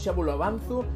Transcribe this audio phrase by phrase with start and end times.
[0.00, 0.88] xa volo avanzo,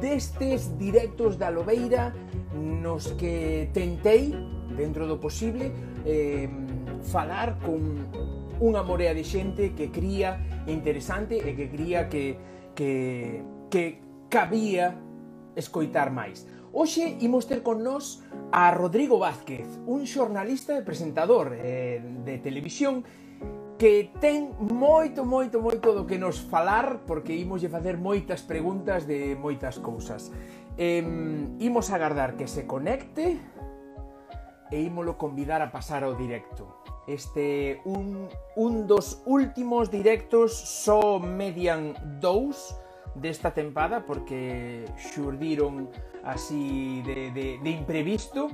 [0.00, 2.16] destes directos da Lobeira
[2.56, 4.32] nos que tentei,
[4.72, 5.70] dentro do posible,
[6.08, 6.48] eh,
[7.04, 8.08] falar con
[8.62, 12.38] unha morea de xente que cría interesante e que cría que,
[12.72, 14.00] que, que
[14.32, 14.96] cabía
[15.54, 16.48] escoitar máis.
[16.74, 23.06] Hoxe imos ter con nós a Rodrigo Vázquez, un xornalista e presentador eh, de televisión
[23.78, 29.06] que ten moito, moito, moito do que nos falar porque imos lle facer moitas preguntas
[29.06, 30.30] de moitas cousas.
[30.78, 31.02] Eh,
[31.58, 33.38] imos agardar que se conecte
[34.70, 36.82] e ímolo convidar a pasar ao directo.
[37.06, 42.78] Este un, un dos últimos directos só median dous
[43.14, 45.90] desta tempada porque xurdiron
[46.24, 48.50] así de, de, de imprevisto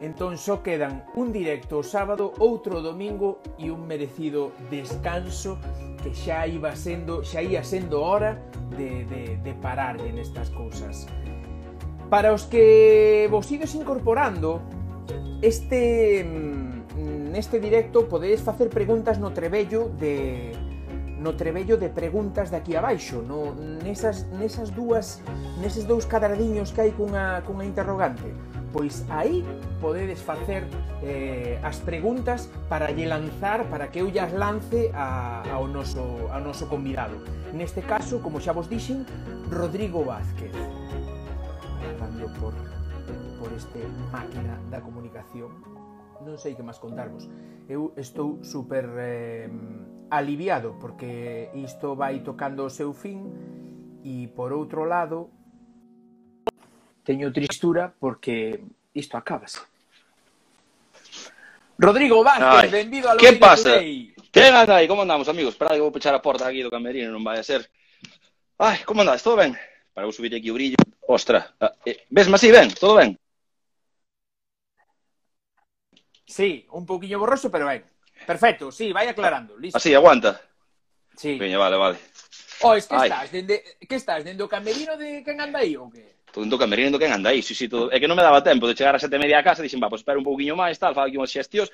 [0.00, 5.58] Entón só quedan un directo o sábado, outro o domingo e un merecido descanso
[6.02, 8.38] que xa iba sendo, xa ia sendo hora
[8.74, 11.10] de, de, de pararlle nestas cousas.
[12.06, 14.62] Para os que vos ides incorporando,
[15.42, 20.54] este mm, neste directo podedes facer preguntas no trebello de
[21.18, 25.20] no trebello de preguntas de aquí abaixo, no, nesas, nesas dúas,
[25.58, 28.30] neses dous cadradiños que hai cunha, cunha interrogante
[28.78, 29.42] pois aí
[29.82, 30.62] podedes facer
[31.02, 36.38] eh, as preguntas para lle lanzar, para que eu llas lance a, ao, noso, ao
[36.38, 37.18] noso convidado.
[37.50, 39.02] Neste caso, como xa vos dixen,
[39.50, 40.54] Rodrigo Vázquez.
[41.98, 42.54] Pasando por,
[43.42, 43.82] por este
[44.14, 45.50] máquina da comunicación.
[46.22, 47.26] Non sei que máis contarvos.
[47.66, 49.50] Eu estou super eh,
[50.06, 53.26] aliviado porque isto vai tocando o seu fin
[54.06, 55.34] e por outro lado
[57.08, 58.60] Teño tristura porque
[58.92, 59.60] isto acabase.
[61.78, 63.80] Rodrigo Vázquez, benvido a Que pasa?
[63.80, 64.86] Que gana aí?
[64.86, 65.56] Como andamos, amigos?
[65.56, 67.64] Espera que vou pechar a porta aquí do camerino, non vai a ser.
[68.60, 69.24] Ai, como andas?
[69.24, 69.56] Todo ben?
[69.96, 70.76] Para vou subir aquí o brillo.
[71.08, 72.68] Ostra, ah, eh, vesme así ben?
[72.76, 73.16] Todo ben?
[76.28, 77.88] Sí, un poquinho borroso, pero ben.
[78.28, 79.56] Perfecto, sí, vai aclarando.
[79.56, 79.78] Listo.
[79.78, 80.44] Ah, así, aguanta.
[81.16, 81.40] Sí.
[81.40, 81.96] Veña, vale, vale.
[82.60, 83.08] Oh, Ois, que Ai.
[83.08, 83.32] estás?
[83.32, 84.20] Dende, que estás?
[84.28, 86.17] Dende o camerino de quen anda aí ou que?
[86.32, 87.88] Todo do camerino do anda andai, sí, sí, todo.
[87.90, 89.80] É que non me daba tempo de chegar a sete e media a casa, dixen,
[89.80, 91.72] va, pois espera un pouquiño máis, tal, fala aquí unhas xestións,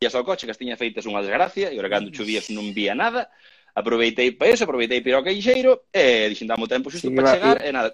[0.00, 2.92] e ao coche, que as tiña feitas unha desgracia, e ora cando chovía non vía
[2.96, 3.28] nada,
[3.72, 7.56] aproveitei para eso, aproveitei para o queixeiro, e dixen, dame tempo xusto sí, para chegar,
[7.64, 7.92] e nada,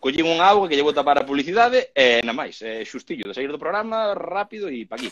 [0.00, 3.48] collín un auga que llevo tapar a publicidade, e nada máis, e xustillo, de sair
[3.48, 5.08] do programa, rápido, e pa aquí,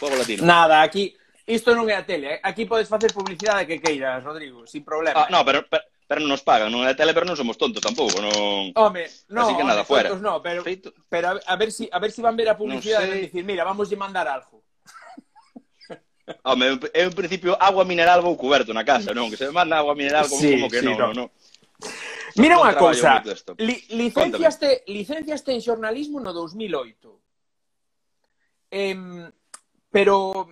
[0.00, 0.44] fuego latino.
[0.44, 1.12] Nada, aquí,
[1.44, 5.24] isto non é a tele, aquí podes facer publicidade que queiras, Rodrigo, sin problema.
[5.24, 7.80] Ah, no, pero, pero pero non nos pagan, non é tele, pero non somos tontos
[7.80, 8.68] tampouco, non.
[8.76, 10.12] Home, no, Así que nada, home, fuera.
[10.12, 10.92] Tontos, no, pero Feito.
[11.08, 13.64] pero a ver si a ver si van ver a publicidade no e dicir, mira,
[13.64, 14.60] vamos lle mandar algo.
[16.44, 19.32] Home, eu en principio agua mineral vou cuberto na casa, non?
[19.32, 21.08] Que se me manda agua mineral como, sí, como que sí, non, no.
[21.16, 21.24] no.
[22.36, 23.24] Mira unha cousa,
[23.56, 24.92] li, licenciaste, Cuéntame.
[24.92, 27.08] licenciaste en xornalismo no 2008.
[28.68, 29.32] Em, eh,
[29.88, 30.44] pero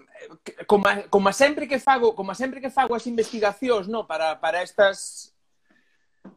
[0.65, 5.30] como, como sempre que fago, como sempre que fago as investigacións, no, para para estas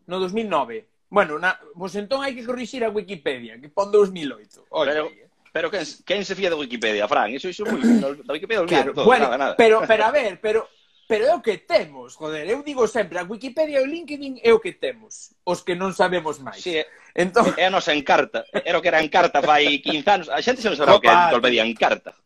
[0.08, 0.88] no 2009.
[1.14, 4.66] Bueno, na, vos entón hai que corrixir a Wikipedia, que pon 2008.
[4.74, 5.30] Oye, pero, eh.
[5.54, 7.30] pero quen, quen se fía de Wikipedia, Fran?
[7.30, 7.78] Iso, iso moi...
[8.26, 9.54] da Wikipedia claro, todo, bueno, nada, nada.
[9.54, 10.66] Pero, pero a ver, pero,
[11.06, 12.50] pero é o que temos, joder.
[12.50, 15.94] Eu digo sempre, a Wikipedia e o LinkedIn é o que temos, os que non
[15.94, 16.66] sabemos máis.
[16.66, 16.82] Sí,
[17.14, 17.46] entón...
[17.62, 18.50] é a nosa encarta.
[18.50, 20.28] Era o que era encarta fai 15 anos.
[20.34, 21.30] A xente se non sabe o que era
[21.62, 22.18] encarta.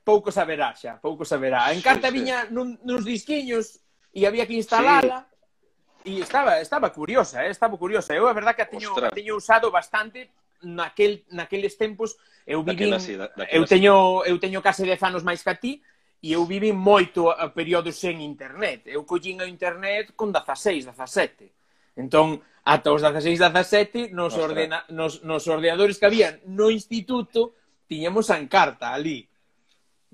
[0.00, 1.68] Pouco saberá xa, pouco saberá.
[1.68, 2.24] A encarta sí, sí.
[2.24, 3.84] viña nun, nuns disquiños
[4.16, 5.28] e había que instalala.
[5.28, 5.31] Sí
[6.04, 7.50] E estaba, estaba curiosa, eh?
[7.50, 8.14] estaba curiosa.
[8.14, 9.12] Eu a verdade que a teño, Ostras.
[9.12, 10.30] a teño usado bastante
[10.62, 12.16] naquel, naqueles tempos.
[12.46, 15.50] Eu vivín, daquela, sí, da, daquela, eu, teño, eu teño case 10 anos máis que
[15.50, 15.82] a ti
[16.22, 18.86] e eu vivi moito a períodos sen internet.
[18.86, 21.98] Eu collín a internet con 16, 17.
[21.98, 24.50] Entón, ata os 16, 17, nos, Ostras.
[24.50, 27.54] ordena, nos, nos ordenadores que habían no instituto,
[27.86, 29.28] tiñamos a encarta ali.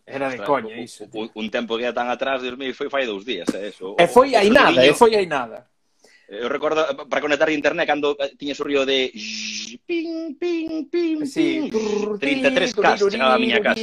[0.09, 1.05] Era de coña iso.
[1.13, 3.69] Un, un tempo que era tan atrás, Dios mío, foi fai dous días, é eh,
[3.69, 3.93] eso.
[4.01, 5.69] E foi aí nada, e foi aí nada.
[6.29, 9.11] Eh, eu recordo para conectar a internet cando eh, tiña o río de
[9.89, 11.69] ping, ping, ping, sí.
[11.73, 13.81] ping 33K, chegaba a miña casa.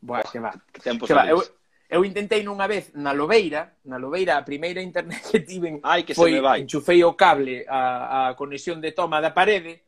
[0.00, 0.54] Boa, que va.
[0.82, 1.26] Tempos que va.
[1.26, 1.42] Eu,
[1.90, 6.14] eu intentei nunha vez na Lobeira, na Lobeira a primeira internet que tiven Ai, que
[6.14, 6.60] foi, se me vai.
[6.62, 9.82] enchufei o cable a, a conexión de toma da parede,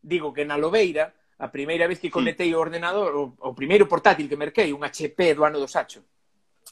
[0.00, 4.28] digo que na Lobeira, a primeira vez que conectei o ordenador, o, o primeiro portátil
[4.28, 6.00] que merquei, un HP do ano do Sacho,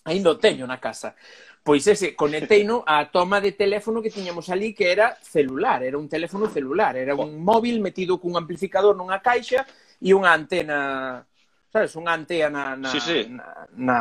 [0.04, 1.14] ainda o teño na casa.
[1.62, 6.08] Pois ese, conecteino á toma de teléfono que tiñamos ali que era celular, era un
[6.08, 9.68] teléfono celular, era un móvil metido cun amplificador nunha caixa
[10.00, 11.20] e unha antena,
[11.68, 13.28] sabes, unha antena na, na, sí, sí.
[13.28, 13.98] na, na,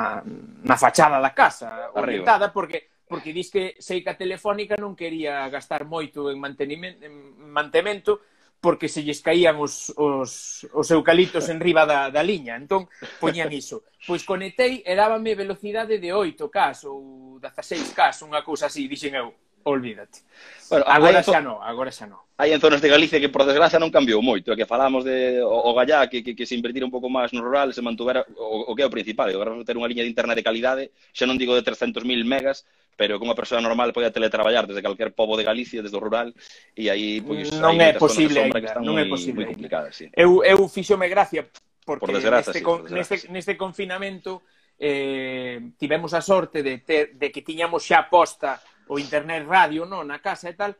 [0.63, 2.23] na fachada da casa, Arriba.
[2.23, 7.13] orientada, porque porque dis que Seica Telefónica non quería gastar moito en mantenimento, en
[7.51, 8.19] mantemento
[8.59, 12.57] porque se lles caían os, os, os eucaliptos en riba da, da liña.
[12.57, 12.89] Entón,
[13.21, 13.85] poñían iso.
[14.05, 19.29] Pois conectei e dábame velocidade de 8K ou 16K, unha cousa así, dixen eu,
[19.67, 20.25] olvídate.
[20.69, 22.19] Bueno, agora hai, xa non, agora xa non.
[22.39, 24.49] Hai en zonas de Galicia que, por desgraza, non cambiou moito.
[24.51, 27.31] É que falamos de o, o gallá, que, que, que se invertira un pouco máis
[27.35, 29.29] no rural, se mantuvera o, o que é o principal.
[29.29, 30.83] E agora ter unha liña de internet de calidade,
[31.13, 32.65] xa non digo de 300.000 megas,
[32.97, 36.33] pero que unha persoa normal podía teletraballar desde calquer pobo de Galicia, desde o rural,
[36.73, 39.45] e aí pois, non é posible, que están non moi, é posible.
[39.45, 40.09] Moi complicadas, sí.
[40.17, 41.45] Eu, eu fixome gracia
[41.85, 43.27] porque por desgraza, neste, sí, por desgraza, neste, sí.
[43.31, 44.43] neste confinamento
[44.81, 48.59] eh, tivemos a sorte de, ter, de que tiñamos xa posta
[48.89, 50.73] o internet radio non na casa e tal,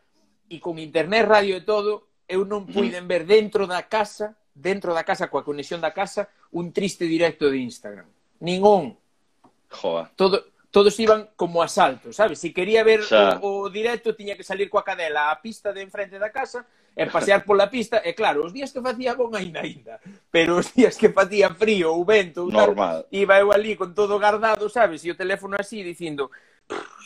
[0.49, 5.05] e con internet radio e todo, eu non puiden ver dentro da casa, dentro da
[5.05, 8.09] casa, coa conexión da casa, un triste directo de Instagram.
[8.41, 8.95] Ningún.
[9.69, 10.09] Joa.
[10.15, 12.37] Todo, todos iban como a salto, sabes?
[12.37, 13.41] Se quería ver xa.
[13.41, 17.09] o, o directo, tiña que salir coa cadela á pista de enfrente da casa e
[17.09, 17.97] pasear pola pista.
[18.05, 19.97] E claro, os días que facía bon aínda aínda,
[20.29, 23.09] pero os días que facía frío ou vento, Normal.
[23.09, 25.01] Tal, iba eu ali con todo guardado, sabes?
[25.01, 26.29] E o teléfono así dicindo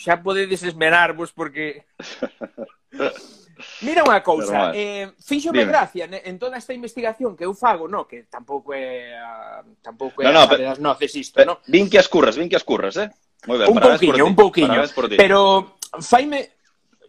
[0.04, 1.88] xa podedes esmerarvos porque...
[3.86, 5.70] Mira unha cousa, eh, fíxome Dime.
[5.70, 10.28] gracia en toda esta investigación que eu fago, no, que tampouco é a, tampouco é
[10.28, 11.62] no, no, a, pe, das noces isto, pe, no?
[11.70, 13.14] Vin que as curras, vin que as curras, eh?
[13.48, 14.82] Moi ben, un pouquiño, un pouquiño.
[15.18, 16.52] Pero faime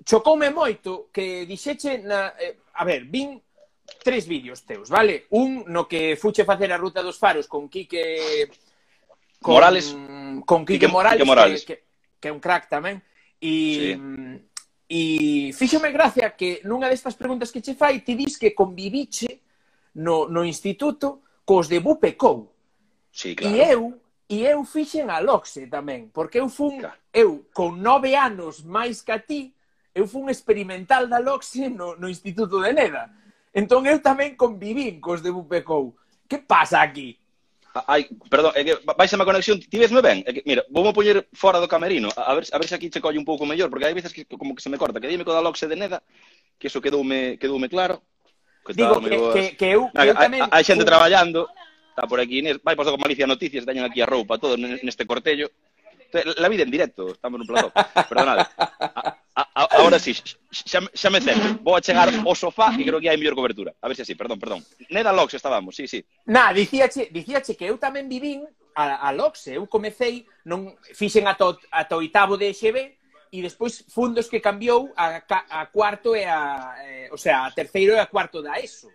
[0.04, 3.40] chocoume moito que dixeche na eh, a ver, vin
[4.02, 5.26] tres vídeos teus, vale?
[5.30, 8.48] Un no que fuche facer a ruta dos faros con Quique
[9.40, 9.94] con, Morales,
[10.46, 11.64] con Quique, Quique Morales, Quique Morales.
[11.64, 11.82] Que, que,
[12.20, 13.02] que é un crack tamén.
[13.42, 14.00] E sí.
[14.88, 15.00] e
[15.52, 19.42] fíxome gracia que nunha destas preguntas que che fai ti dis que conviviche
[20.00, 22.48] no, no instituto cos de Bupecou.
[23.12, 23.52] Sí, claro.
[23.52, 24.01] E eu
[24.32, 26.96] E eu fixen a Loxe tamén, porque eu fun, claro.
[27.12, 29.52] eu con nove anos máis que a ti,
[29.92, 33.12] eu fun experimental da Loxe no, no Instituto de Neda.
[33.52, 35.92] Entón eu tamén convivín cos de Bupecou.
[36.24, 37.20] Que pasa aquí?
[37.84, 40.24] Ai, perdón, é que baixa a conexión, ti vesme ben?
[40.24, 42.88] É que, mira, vou me poñer fora do camerino, a ver, a ver se aquí
[42.88, 45.12] che colle un pouco mellor, porque hai veces que como que se me corta, que
[45.12, 46.00] dime co da Loxe de Neda,
[46.56, 48.00] que iso quedoume, quedoume claro.
[48.64, 50.48] Que Digo tal, que, que, que, eu, que eu tamén...
[50.48, 50.88] Hai xente fun...
[50.88, 51.44] traballando...
[51.44, 51.71] Hola.
[51.92, 52.56] Está por aquí Inés.
[52.64, 55.52] Vai, posto con malicia noticias, teñen aquí a roupa, todo neste cortello.
[56.40, 57.72] La vida en directo, estamos no plató.
[58.08, 58.44] Perdonade.
[58.58, 61.60] A, a, a, ahora sí, xa, xa me cen.
[61.60, 63.76] Vou a chegar ao sofá e creo que hai mellor cobertura.
[63.80, 64.60] A ver se así, perdón, perdón.
[64.88, 66.00] Neda Lox estábamos, sí, sí.
[66.28, 69.52] Na, dicíache, dicíache que eu tamén vivín a, a Lox.
[69.52, 72.76] Eu comecei, non fixen ata, ata oitavo de XB,
[73.32, 77.96] e despois fundos que cambiou a, a cuarto e a, eh, o sea, a terceiro
[77.96, 78.92] e a cuarto da ESO.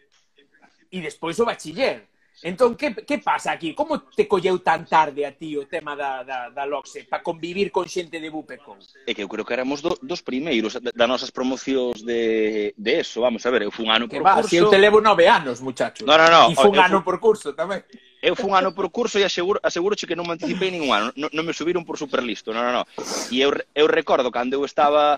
[0.93, 2.05] E despois o bachiller.
[2.43, 3.73] Entón, que, que pasa aquí?
[3.73, 7.73] Como te colleu tan tarde a ti o tema da, da, da Loxe para convivir
[7.73, 8.77] con xente de Bupeco?
[9.09, 13.25] É que eu creo que éramos do, dos primeiros das nosas promocións de, de eso.
[13.25, 14.49] Vamos a ver, eu fui un ano por que va, curso...
[14.53, 16.05] Si eu te levo nove anos, muchacho.
[16.05, 16.53] No, no, no.
[16.53, 17.05] E fun ano fun...
[17.09, 17.81] por curso tamén.
[18.21, 21.09] Eu fui un ano por curso e aseguro, aseguro que non me anticipei ningún ano.
[21.17, 22.85] Non, non me subiron por superlisto, non, non, non.
[23.33, 25.17] E eu, eu recordo cando eu estaba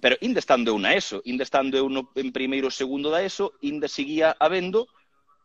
[0.00, 3.52] pero ainda estando eu na ESO, ainda estando eu no, en primeiro segundo da ESO,
[3.60, 4.86] ainda seguía habendo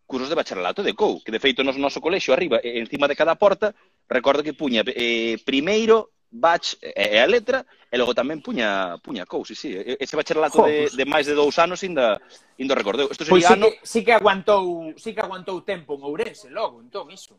[0.07, 3.35] cursos de bacharelato de COU, que de feito no noso colexio arriba, encima de cada
[3.35, 3.75] porta,
[4.07, 8.97] recordo que puña eh, primeiro bach eh, e eh, a letra, e logo tamén puña
[9.03, 9.75] puña COU, sí, sí.
[9.75, 12.17] Ese bacharelato de, de máis de dous anos ainda
[12.55, 13.11] ainda recordeu.
[13.11, 13.67] Isto pois sería pois sí ano...
[13.67, 17.37] Que, sí que aguantou, sí que aguantou tempo en Ourense logo, entón, iso.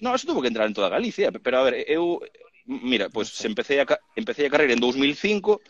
[0.00, 2.22] No, eso tuvo que entrar en toda Galicia, pero a ver, eu
[2.66, 5.60] mira, pois pues, se empecé a, empecé a carreira en 2005,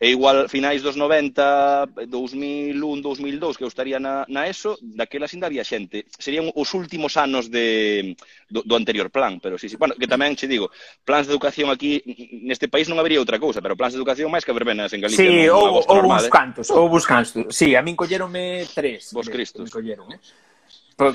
[0.00, 2.72] E igual finais dos 90, 2001,
[3.04, 6.08] 2002, que eu estaría na, na ESO, daquela ainda había xente.
[6.16, 8.16] Serían os últimos anos de,
[8.48, 9.76] do, do anterior plan, pero sí, sí.
[9.76, 10.72] Bueno, que tamén, che digo,
[11.04, 12.00] plans de educación aquí,
[12.48, 15.20] neste país non habería outra cousa, pero plans de educación máis que verbenas en Galicia.
[15.20, 17.52] Sí, non, ou, ou uns cantos, ou uns cantos.
[17.52, 19.12] Sí, a min colleronme tres.
[19.12, 19.68] Vos Cristos.
[19.68, 20.20] Colleron, eh?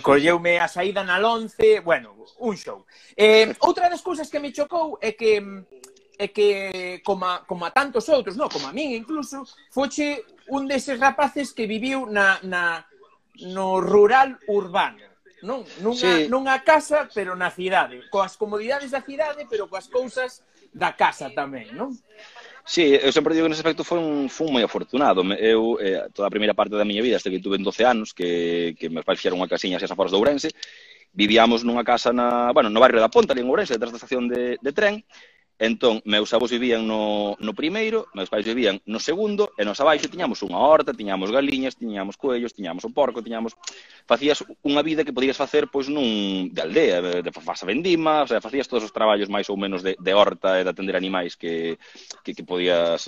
[0.06, 2.86] colleume a saída na 11, bueno, un show.
[3.18, 5.66] Eh, outra das cousas que me chocou é que mm,
[6.18, 10.68] é que, como a, como a tantos outros, no, como a min incluso, foche un
[10.68, 12.86] deses rapaces que viviu na, na,
[13.52, 15.04] no rural urbano.
[15.46, 16.32] Non, nunha, sí.
[16.32, 18.08] nunha casa, pero na cidade.
[18.10, 20.42] Coas comodidades da cidade, pero coas cousas
[20.74, 21.94] da casa tamén, non?
[22.66, 25.22] Sí, eu sempre digo que nese aspecto foi un, fun moi afortunado.
[25.38, 28.10] Eu, eh, toda a primeira parte da miña vida, hasta que tuve en 12 anos,
[28.10, 30.50] que, que meus pais fixeron unha casiña xa fora de Ourense,
[31.14, 34.26] vivíamos nunha casa na, bueno, no barrio da Ponta, ali en Ourense, detrás da estación
[34.26, 35.06] de, de tren,
[35.58, 40.12] Entón, meus avós vivían no, no primeiro, meus pais vivían no segundo, e nos abaixo
[40.12, 43.56] tiñamos unha horta, tiñamos galiñas, tiñamos coellos, tiñamos o porco, tiñamos...
[44.04, 47.32] Facías unha vida que podías facer pois nun de aldea, de, de
[47.64, 50.72] vendima, o sea, facías todos os traballos máis ou menos de, de horta e de
[50.76, 51.80] atender animais que,
[52.20, 53.08] que, que podías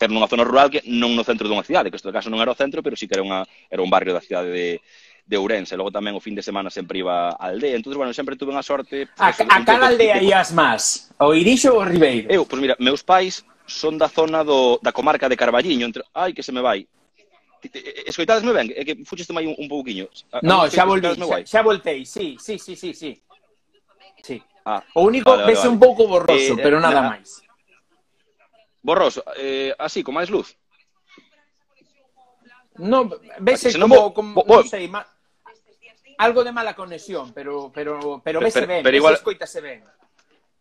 [0.00, 2.56] ter nunha zona rural que non no centro dunha cidade, que isto caso non era
[2.56, 4.80] o centro, pero sí que era, unha, era un barrio da cidade de,
[5.26, 5.76] de Ourense.
[5.76, 7.76] Logo tamén o fin de semana sempre iba a aldea.
[7.76, 9.08] Entón, bueno, sempre tuve unha sorte...
[9.08, 11.08] Pues, a, a cal aldea ias máis?
[11.16, 12.28] O Irixo ou o Ribeiro?
[12.28, 15.88] Eu, pois pues mira, meus pais son da zona do, da comarca de Carballiño.
[15.88, 16.04] Entre...
[16.12, 16.84] Ai, que se me vai.
[18.04, 20.04] Escoitadesme ben, é que fuxiste mai un, un pouquiño.
[20.44, 23.10] No, xa voltei, xa, xa voltei, sí, sí, sí, sí, sí.
[24.20, 24.36] sí.
[24.68, 25.68] Ah, o único vale, vale, vale.
[25.72, 27.08] un pouco borroso, eh, pero nada na...
[27.16, 27.40] máis.
[28.84, 30.52] Borroso, eh, así, con máis luz.
[32.76, 33.08] No,
[33.40, 35.13] vese como, como, como, non sei, máis
[36.18, 39.82] algo de mala conexión, pero pero pero, vese pero, ben, pero igual, escoitase ben.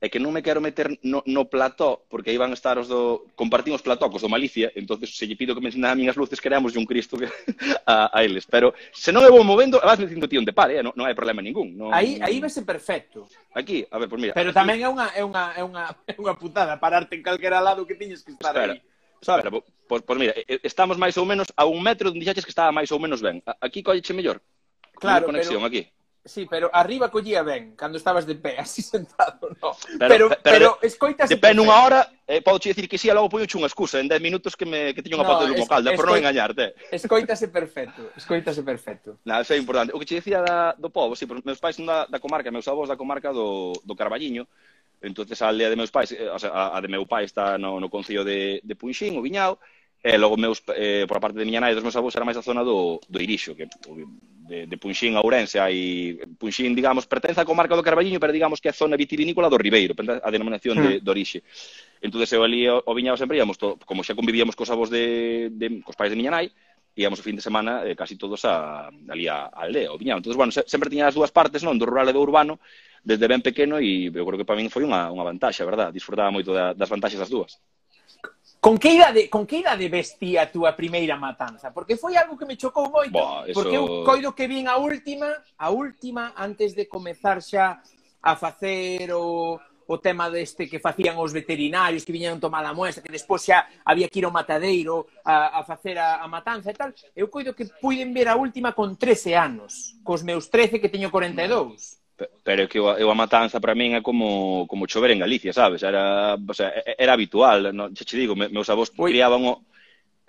[0.04, 2.92] É que non me quero meter no, no plató, porque aí van a estar os
[2.92, 3.24] do...
[3.40, 6.44] Compartimos plató cos do Malicia, entonces se lle pido que me ensinan a minhas luces,
[6.44, 7.32] queremos un Cristo que,
[7.88, 8.44] a, a eles.
[8.44, 10.84] Pero se non me vou movendo, vas me dicindo tío de par, eh?
[10.84, 11.80] non, non hai problema ningún.
[11.80, 13.32] Non, aí, aí vese perfecto.
[13.56, 14.36] Aquí, a ver, pues mira.
[14.36, 14.60] Pero aquí...
[14.60, 17.96] tamén é unha, é unha, é unha, é unha putada pararte en calquera lado que
[17.96, 18.76] tiñes que estar Espera.
[18.76, 18.84] aí.
[19.24, 19.48] Sabe?
[19.48, 20.36] Espera, pois, pues mira,
[20.68, 23.40] estamos máis ou menos a un metro onde dixaches que estaba máis ou menos ben.
[23.64, 24.44] Aquí colleche mellor.
[25.04, 25.68] Claro, conexión pero...
[25.68, 25.92] aquí.
[26.26, 29.76] Sí, pero arriba collía ben, cando estabas de pé, así sentado, no.
[30.00, 31.28] Pero, pero, pero escoitas...
[31.28, 34.24] De pé nunha hora, eh, podo dicir que sí, logo poño unha excusa, en 10
[34.24, 36.80] minutos que, me, que teño unha no, pauta de lumo calda, por non engañarte.
[36.96, 39.20] Escoitase perfecto, escoitase perfecto.
[39.28, 39.92] Na, eso é importante.
[39.92, 42.72] O que che dicía da, do povo, sí, meus pais son da, da comarca, meus
[42.72, 44.48] avós da comarca do, do Carballiño,
[45.04, 47.84] entonces a aldea de meus pais, eh, o sea, a de meu pai está no,
[47.84, 49.60] no concello de, de Punxín, o Viñao,
[50.04, 52.28] E logo meus, eh, por a parte de miña nai e dos meus avós era
[52.28, 53.72] máis a zona do, do Irixo, que
[54.48, 58.60] de, de Punxín a Ourense hai Punxín, digamos, pertence á comarca do Carballiño, pero digamos
[58.60, 61.04] que é a zona vitivinícola do Ribeiro, a denominación de, hmm.
[61.04, 61.40] de orixe.
[62.04, 65.48] Entón, eu ali o, o viñado sempre íamos, todo, como xa convivíamos cos avós de,
[65.56, 66.52] de cos pais de miña nai,
[66.94, 70.20] íamos o fin de semana eh, casi todos a, ali a, a aldea, o viñado.
[70.20, 72.60] Entón, bueno, se, sempre tiña as dúas partes, non, do rural e do urbano,
[73.04, 75.90] desde ben pequeno e eu creo que para min foi unha, unha vantaxe, a verdad,
[75.96, 77.60] disfrutaba moito da, das vantaxes das dúas.
[78.64, 81.76] Con que idade, con que idade vestía a túa primeira matanza?
[81.76, 83.60] Porque foi algo que me chocou moito, Boa, eso...
[83.60, 87.84] porque eu coido que vin a última, a última antes de comezar xa
[88.24, 93.04] a facer o o tema deste que facían os veterinarios que viñeron tomar a muestra,
[93.04, 96.78] que despois xa había que ir ao matadeiro a, a facer a, a matanza e
[96.80, 96.96] tal.
[97.12, 101.12] Eu coido que puiden ver a última con 13 anos, cos meus 13 que teño
[101.12, 102.00] 42.
[102.16, 105.82] Pero que eu a matanza para min é como, como chover en Galicia, sabes?
[105.82, 109.10] Era, o sea, era habitual, no, xa te digo, meus avós Ui.
[109.10, 109.66] criaban o,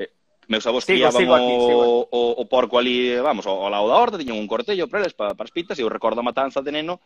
[0.00, 0.08] eh,
[0.48, 4.00] meus avós sigo, criaban sigo aquí, o, o, o porco ali, vamos, ao lado da
[4.00, 6.64] horta, tiñan un cortello para eles, para, para as pitas, e eu recordo a matanza
[6.64, 7.04] de neno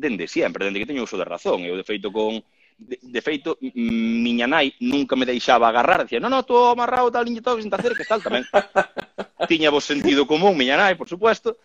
[0.00, 1.66] dende sempre, dende que teño uso de razón.
[1.66, 2.38] Eu, de feito, con,
[2.78, 7.26] de, de feito, miña nai nunca me deixaba agarrar, dicía, non, non, tú amarrado, tal,
[7.26, 8.46] niña, tal, senta cerca, tal, tamén.
[9.48, 11.58] tiña vos sentido común, miña nai, por supuesto.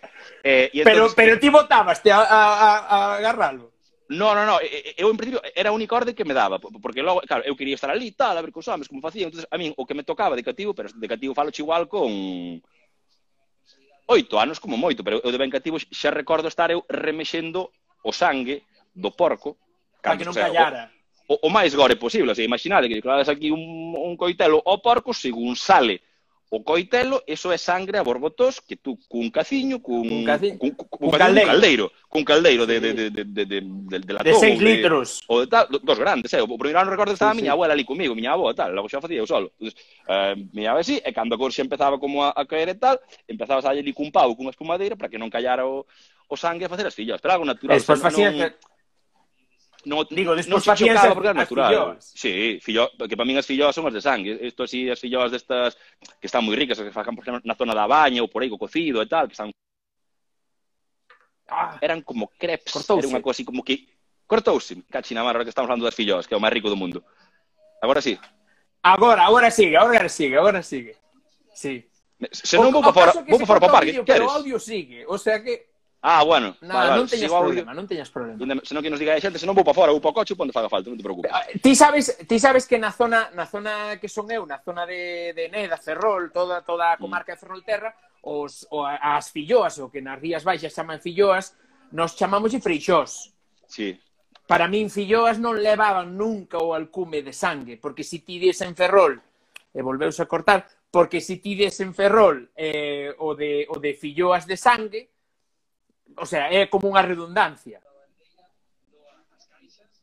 [0.43, 0.85] Eh, e entonces...
[0.85, 2.41] Pero entón- pero ti votabaste a, a,
[2.85, 3.71] a agarralo.
[4.07, 7.25] No, no, no, eu en principio era a única orde que me daba, porque logo,
[7.25, 9.73] claro, eu quería estar ali, tal, a ver cos homens, como facían, entonces a min
[9.73, 12.61] o que me tocaba de cativo, pero de cativo falo igual con
[14.05, 17.73] oito anos como moito, pero eu de ben cativo xa recordo estar eu remexendo
[18.05, 18.61] o sangue
[18.93, 19.57] do porco,
[20.05, 20.93] para que non callara.
[21.25, 24.61] O, o, o máis gore posible, o sea, imaginade que claras aquí un, un coitelo
[24.69, 26.04] ao porco según sale
[26.49, 30.57] o coitelo, eso é sangre a borbotós que tú cun caciño, cun, cun, caciño.
[30.57, 31.49] cun, cun, cun, cun caldeiro.
[31.49, 34.65] caldeiro, cun caldeiro de, de, de, de, de, de, de, de, latón, de seis de,
[34.65, 35.23] litros.
[35.27, 36.41] O de tal, dos grandes, eh?
[36.41, 37.55] o primeiro ano recordo estaba sí, a miña sí.
[37.57, 39.51] abuela ali comigo, miña avó, tal, logo xa facía eu solo.
[39.57, 39.73] Entonces,
[40.07, 43.01] eh, miña avó así, e cando a corxa empezaba como a, a caer e tal,
[43.27, 45.83] empezabas a ali cun pau, cunha espumadeira, para que non callara o,
[46.29, 47.73] o sangue a facer as fillas, pero algo natural.
[47.73, 48.37] Despois facía non...
[48.37, 48.74] que
[49.85, 51.97] no, Digo, non se chocaba porque era natural.
[52.01, 54.35] Sí, fillo, que para min as filloas son as de sangue.
[54.41, 55.77] Isto así, as filloas destas
[56.19, 58.49] que están moi ricas, que facan, por exemplo, na zona da baña ou por aí
[58.49, 59.53] co cocido e tal, que están...
[61.47, 63.05] Ah, eran como crepes, Cortouse.
[63.05, 63.85] era unha cosa así como que...
[64.25, 67.05] Cortouse, cachina mar, que estamos falando das filloas, que é o máis rico do mundo.
[67.77, 68.17] Agora sí.
[68.81, 70.97] Agora, agora sigue, agora sigue, agora sigue.
[71.53, 71.85] Sí.
[72.31, 74.07] Se non vou para fora, vou para fora para o parque, queres?
[74.07, 75.74] Pero o audio sigue, o sea que
[76.07, 76.55] Ah, bueno.
[76.61, 77.45] Nada, vale, non teñas vale.
[77.49, 78.37] problema, non teñas problema.
[78.61, 80.37] Se senón que nos diga a xente, senón vou para fora, vou para o coche,
[80.37, 81.33] ponte faga falta, non te preocupes.
[81.33, 84.61] Eh, eh, ti sabes, ti sabes que na zona, na zona que son eu, na
[84.61, 87.01] zona de, de Neda, Ferrol, toda, toda a mm.
[87.01, 91.57] comarca de Ferrolterra, os, o, as filloas, o que nas Rías Baixas chaman filloas,
[91.89, 93.33] nos chamamos de freixós.
[93.65, 93.97] Sí.
[94.45, 98.61] Para min, filloas non levaban nunca o alcume de sangue, porque se si ti dies
[98.61, 99.17] en Ferrol,
[99.73, 103.81] e volveuse a cortar, porque se si ti dies en Ferrol eh, o, de, o
[103.81, 105.14] de filloas de sangue,
[106.17, 107.81] o sea, é como unha redundancia.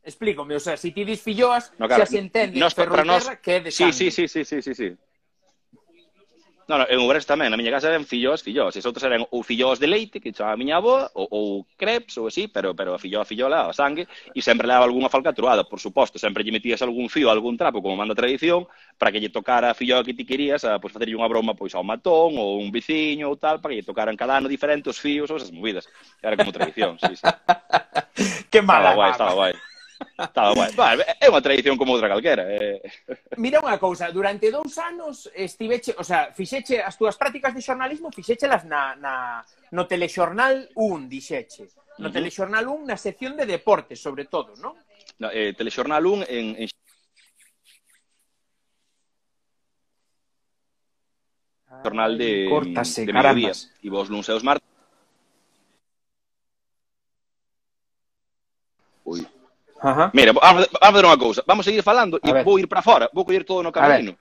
[0.02, 3.38] Explícome, o sea, se si ti dis filloas, no, claro, xa se entende nos, Ferrolterra
[3.38, 4.88] nos, que é de sí, sí, sí, sí, sí, sí, sí.
[6.70, 9.26] Non, non, en Ourense tamén, na miña casa eran fillós, fillós, e os outros eran
[9.34, 12.70] ou fillós de leite, que chamaba a miña avó, ou, ou crepes, ou así, pero,
[12.70, 16.46] pero a filloa, a fillola, a sangue, e sempre leva algunha falcatruada, por suposto, sempre
[16.46, 19.74] lle metías algún fío, algún trapo, como manda a tradición, para que lle tocara a
[19.74, 23.26] filloa que ti querías, a pois, facerlle unha broma pois ao matón, ou un veciño
[23.26, 25.90] ou tal, para que lle tocaran cada ano diferentes os fíos, ou esas movidas.
[26.22, 27.26] Era como tradición, sí, sí.
[28.52, 29.54] que mala estaba guai, estaba guai.
[30.22, 30.70] Estaba guai.
[30.78, 32.46] Bah, é unha tradición como outra calquera.
[32.46, 32.78] Eh...
[33.36, 38.14] Mira unha cousa, durante dous anos estiveche, o sea, fixeche as túas prácticas de xornalismo,
[38.14, 39.42] fixechelas na, na,
[39.74, 41.66] no Telexornal 1, dixeche.
[41.98, 42.14] No uh -huh.
[42.14, 44.78] Telexornal 1, na sección de deportes, sobre todo, non?
[45.18, 46.68] No, eh, Telexornal 1 en, en
[51.82, 53.52] Jornal de, Cortase, de mediodía.
[53.82, 54.61] E vos luns e os martes
[59.82, 60.10] Ajá.
[60.14, 61.42] Mira, vamos a ver unha cousa.
[61.42, 62.46] Vamos a seguir falando a e ver.
[62.46, 63.10] vou ir para fora.
[63.10, 64.14] Vou coller todo no camerino.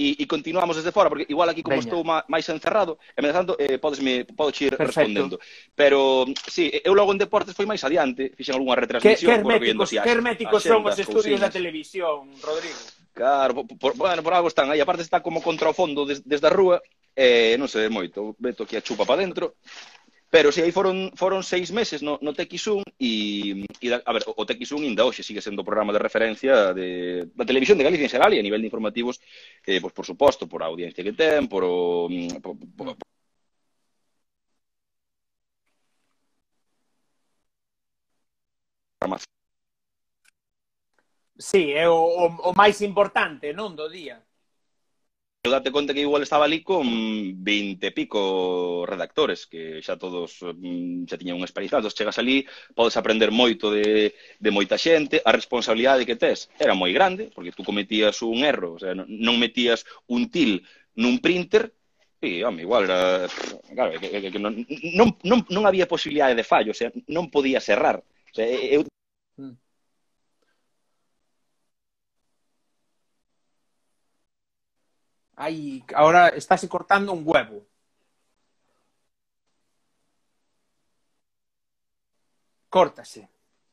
[0.00, 1.84] E, e continuamos desde fora, porque igual aquí como Veña.
[1.84, 4.96] estou máis encerrado, e me tanto, eh, podes, me, podes ir Perfecto.
[4.96, 5.36] respondendo.
[5.76, 9.28] Pero, sí, eu logo en deportes foi máis adiante, fixen algunha retransmisión.
[9.28, 11.44] Que, que herméticos, que herméticos son os estudios cousinas.
[11.44, 12.80] da televisión, Rodrigo.
[13.12, 14.80] Claro, por, por, bueno, por algo están aí.
[14.80, 16.80] Aparte está como contra o fondo des, desde a rúa,
[17.12, 18.32] eh, non se ve moito.
[18.40, 19.60] Veto aquí a chupa para dentro.
[20.34, 24.22] Pero se si aí foron, foron seis meses no, no TX1 e, e, a ver,
[24.30, 28.06] o TX1 ainda hoxe sigue sendo o programa de referencia de, da televisión de Galicia
[28.06, 29.18] en xeral e a nivel de informativos,
[29.66, 32.06] eh, pois, por suposto, por a audiencia que ten, por o...
[32.42, 33.10] Por, por, por,
[41.38, 44.16] Sí, é o, o, o máis importante, non, do día.
[45.42, 50.44] Eu date conta que igual estaba ali con 20 e pico redactores, que xa todos
[50.44, 52.44] mm, xa tiñan unha experiencia, todos chegas ali,
[52.76, 57.56] podes aprender moito de, de moita xente, a responsabilidade que tes era moi grande, porque
[57.56, 60.60] tú cometías un erro, o sea, non metías un til
[61.00, 61.72] nun printer,
[62.20, 63.24] e, home, igual era...
[63.72, 64.52] Claro, que, que, que non,
[64.92, 68.04] non, non, non había posibilidade de fallo, o sea, non podías errar.
[68.04, 68.84] O sea, eu
[75.40, 77.64] Aí, ahora estáse cortando un huevo.
[82.68, 83.26] Córtase.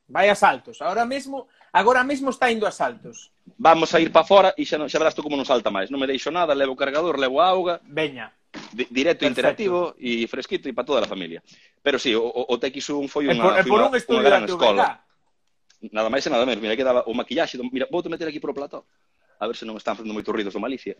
[0.07, 0.81] Vai a saltos.
[0.81, 3.35] Ahora mesmo, agora mesmo está indo a saltos.
[3.59, 5.91] Vamos a ir para fora e xa, non, xa verás tú como non salta máis.
[5.91, 7.83] Non me deixo nada, levo o cargador, levo a auga.
[7.83, 8.31] Veña.
[8.71, 9.27] Di, directo, Perfecto.
[9.27, 11.43] interactivo e fresquito e para toda a familia.
[11.83, 14.31] Pero sí, o, o TX1 foi unha, e por, foi por unha, un estudio unha
[14.31, 14.83] gran escola.
[14.87, 15.91] Verdad?
[15.91, 16.63] Nada máis e nada menos.
[16.63, 17.59] Mira, que daba o maquillaxe.
[17.59, 17.67] Do...
[17.67, 18.87] Mira, vou te meter aquí pro plató.
[19.35, 20.95] A ver se non están facendo moitos ruidos do Malicia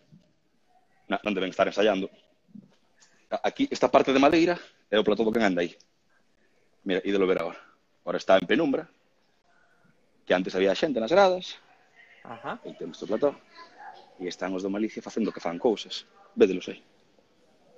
[1.07, 2.11] na, non deben estar ensaiando.
[3.43, 4.55] Aquí, esta parte de madeira
[4.91, 5.75] é o plató do que anda aí.
[6.87, 7.59] Mira, ídelo ver agora.
[8.03, 8.87] Agora está en penumbra,
[10.23, 11.59] que antes había xente nas gradas,
[12.23, 12.59] Ajá.
[12.63, 13.35] e temos o plató,
[14.19, 16.07] e están os do Malicia facendo que fan cousas.
[16.35, 16.79] Védelos aí.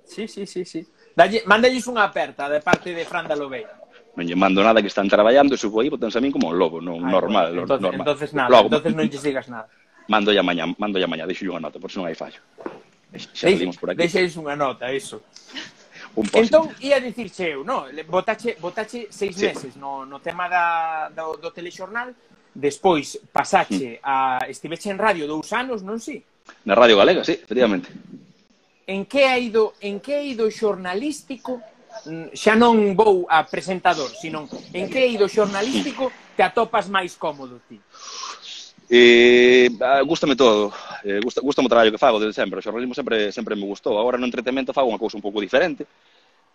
[0.06, 0.86] Sí, sí, sí, sí.
[1.14, 3.74] Dalle, mandalles unha aperta de parte de Fran da Lobeira.
[4.14, 6.78] Non lle mando nada que están traballando, e aí, botanse a min como un lobo,
[6.82, 7.46] non Ay, normal.
[7.54, 8.06] Bueno, entonces, normal.
[8.06, 9.66] entonces nada, Logo, entonces non lle digas nada.
[10.10, 12.38] Mando ya mañá, mando ya mañá, deixo unha nota, por se non hai fallo.
[13.10, 14.06] Xa por aquí.
[14.06, 15.22] Deixeis unha nota, iso.
[16.14, 16.50] Un post.
[16.50, 17.86] entón, ia dicirche eu, no?
[18.06, 19.46] Botache, botache seis sí.
[19.46, 22.14] meses no, no tema da, do, do telexornal,
[22.54, 24.02] despois pasache mm.
[24.02, 24.38] a...
[24.48, 26.18] Estiveche en radio dous anos, non si?
[26.66, 27.94] Na Radio Galega, sí, efectivamente.
[28.90, 31.62] En que ha ido, en que ha ido xornalístico
[32.06, 37.62] mm, xa non vou a presentador, sino en que ido xornalístico te atopas máis cómodo
[37.70, 37.78] ti?
[38.92, 39.70] Eh,
[40.04, 40.72] gústame todo,
[41.04, 43.94] eh, gusta, gusta o traballo que fago desde sempre, o xornalismo sempre, sempre me gustou.
[43.94, 45.86] Agora no entretenimento fago unha cousa un pouco diferente,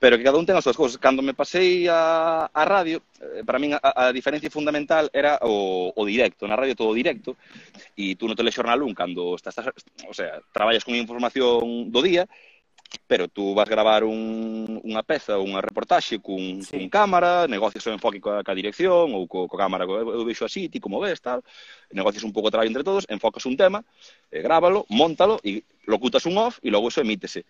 [0.03, 0.99] pero que cada un ten as súas cousas.
[0.99, 5.95] Cando me pasei a, a radio, eh, para min a, a diferencia fundamental era o,
[5.95, 7.39] o directo, na radio todo directo,
[7.95, 9.71] e tú no telexornal un, cando estás, estás,
[10.03, 12.27] o sea, traballas con información do día,
[13.07, 16.73] pero tú vas gravar un, unha peza ou unha reportaxe cun, sí.
[16.73, 20.45] cun cámara, negocias o enfoque coa, coa dirección ou co, co cámara, co, eu vexo
[20.45, 21.45] así, ti como ves, tal,
[21.93, 23.85] negocias un pouco o traballo entre todos, enfocas un tema,
[24.33, 27.45] eh, grábalo, montalo e locutas un off e logo eso emítese.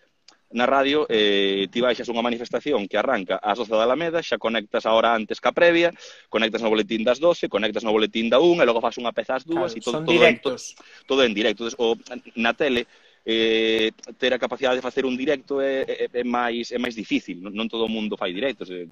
[0.46, 4.86] Na radio eh, ti baixas unha manifestación que arranca ás 12 da Alameda, xa conectas
[4.86, 5.90] a hora antes ca previa,
[6.30, 9.34] conectas no boletín das 12, conectas no boletín da 1 e logo fas unha peza
[9.34, 10.60] ás dúas claro, e todo, todo, directos.
[10.70, 11.66] en, todo, todo en directo.
[11.82, 11.98] O,
[12.38, 12.86] na tele
[13.26, 17.42] eh, ter a capacidade de facer un directo é, é, é máis é máis difícil,
[17.42, 18.70] non, non todo o mundo fai directos.
[18.70, 18.86] Eh,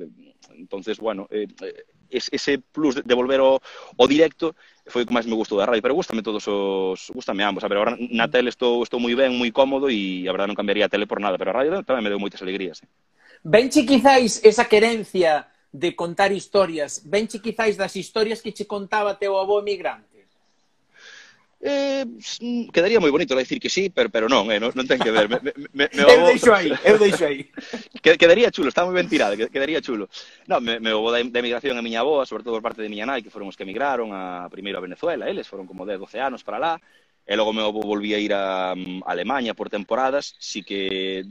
[0.58, 1.46] entonces, bueno, eh,
[2.10, 3.62] ese plus de volver ao,
[3.94, 4.58] ao directo
[4.90, 7.62] foi o que máis me gustou da radio, pero gustame todos os gustame ambos.
[7.62, 10.58] A ver, agora na tele estou estou moi ben, moi cómodo e a verdade non
[10.58, 12.82] cambiaría a tele por nada, pero a radio tamén me deu moitas alegrías.
[12.82, 12.90] Eh.
[13.46, 19.38] Benche quizáis esa querencia de contar historias, benche quizáis das historias que che contaba teu
[19.38, 20.13] avó emigrante
[21.64, 22.04] eh,
[22.68, 25.32] quedaría moi bonito decir que sí, pero, pero non, eh, non, non ten que ver.
[25.32, 27.48] Me, me, me eu deixo aí, eu deixo aí.
[28.04, 30.12] Quedaría chulo, está moi ben tirado, quedaría chulo.
[30.44, 32.92] Non, me, me ovo da, da emigración a miña aboa, sobre todo por parte de
[32.92, 36.04] miña nai, que foron os que emigraron a, primeiro a Venezuela, eles foron como 10,
[36.04, 36.76] 12 anos para lá,
[37.24, 41.24] e logo meu avó volví a ir a, a Alemanha por temporadas, si que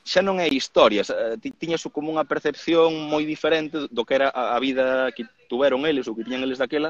[0.00, 4.56] xa non é historia, eh, tiñas como unha percepción moi diferente do que era a
[4.56, 6.88] vida que tuveron eles ou que tiñan eles daquela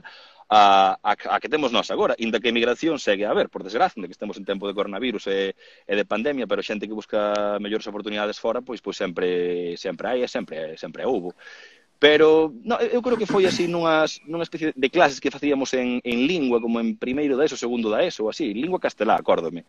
[0.51, 3.63] a, a, a que temos nós agora, inda que a migración segue a haber, por
[3.63, 5.55] desgracia, inda que estemos en tempo de coronavirus e,
[5.87, 10.19] e de pandemia, pero xente que busca mellores oportunidades fora, pois pois sempre sempre hai
[10.27, 11.39] e sempre sempre houbo.
[12.01, 16.01] Pero no, eu creo que foi así nunhas, nunha especie de clases que facíamos en,
[16.03, 19.69] en lingua, como en primeiro da ESO, segundo da ESO, ou así, lingua castelá, acórdome.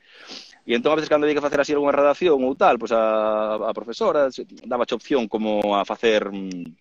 [0.66, 3.70] E entón, a veces, cando había que facer así algunha redacción ou tal, pois a,
[3.70, 4.32] a profesora
[4.66, 6.81] daba opción como a facer mm,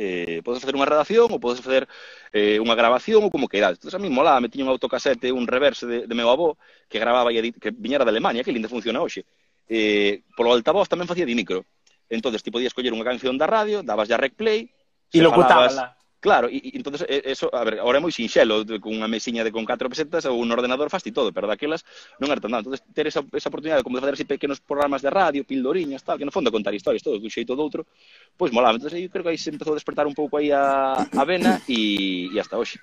[0.00, 1.84] eh, podes facer unha redacción ou podes facer
[2.32, 3.76] eh, unha grabación ou como queirades.
[3.76, 6.56] Entón, a mí molaba, me tiña un autocasete, un reverse de, de meu avó
[6.88, 9.28] que gravaba e que viñera de Alemania, que linda funciona hoxe.
[9.68, 11.68] Eh, polo altavoz tamén facía de micro.
[12.08, 14.72] Entón, ti podías coller unha canción da radio, dabas ya rec play,
[15.12, 15.99] e locutábala.
[16.20, 19.64] Claro, e, entonces eh, eso, a ver, ahora é moi sinxelo, cunha mesiña de con
[19.64, 21.80] catro pesetas ou un ordenador fasti todo, pero daquelas
[22.20, 22.60] non era tan nada.
[22.60, 26.20] Entonces ter esa, esa oportunidade como de facer así pequenos programas de radio, pildoriñas, tal,
[26.20, 27.88] que no fondo contar historias todo dun xeito ou outro,
[28.36, 28.76] pois molaba.
[28.76, 31.56] Entonces eu creo que aí se empezou a despertar un pouco aí a, a vena
[31.64, 32.76] e, e hasta hoxe.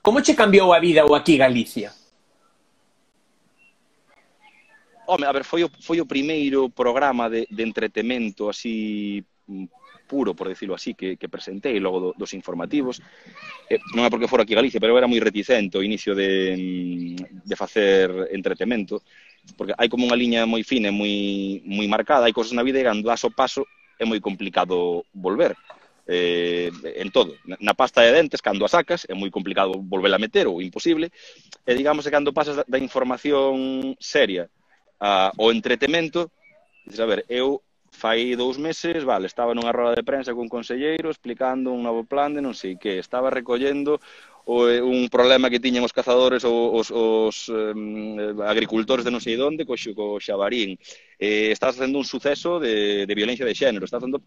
[0.00, 1.92] Como che cambiou a vida ou aquí Galicia?
[5.04, 10.34] Home, a ver, foi o, foi o primeiro programa de, de entretemento así mm, puro,
[10.34, 13.00] por decirlo así, que, que presentei logo do, dos informativos.
[13.68, 17.44] Eh, non é porque fora aquí Galicia, pero era moi reticente o inicio de, mm,
[17.44, 19.02] de facer entretemento,
[19.56, 21.14] porque hai como unha liña moi fina e moi,
[21.64, 23.64] moi marcada, hai cosas na vida e cando das o paso
[23.98, 25.56] é moi complicado volver
[26.06, 27.36] eh, en todo.
[27.44, 31.10] Na pasta de dentes, cando a sacas, é moi complicado volverla a meter ou imposible.
[31.64, 34.50] E digamos que cando pasas da información seria
[35.00, 36.30] a, ao entretemento,
[36.84, 37.64] dices, a ver, eu
[37.94, 42.34] fai dous meses, vale, estaba nunha roda de prensa cun conselleiro explicando un novo plan
[42.34, 44.02] de non sei que, estaba recollendo
[44.44, 49.22] o, eh, un problema que tiñen os cazadores ou os, os eh, agricultores de non
[49.22, 50.74] sei onde co, co xabarín.
[51.16, 54.20] Eh, está facendo un suceso de, de violencia de xénero, está facendo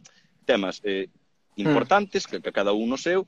[0.47, 1.12] temas eh,
[1.60, 1.62] hmm.
[1.67, 2.27] importantes, mm.
[2.32, 3.27] que, que cada un no seu,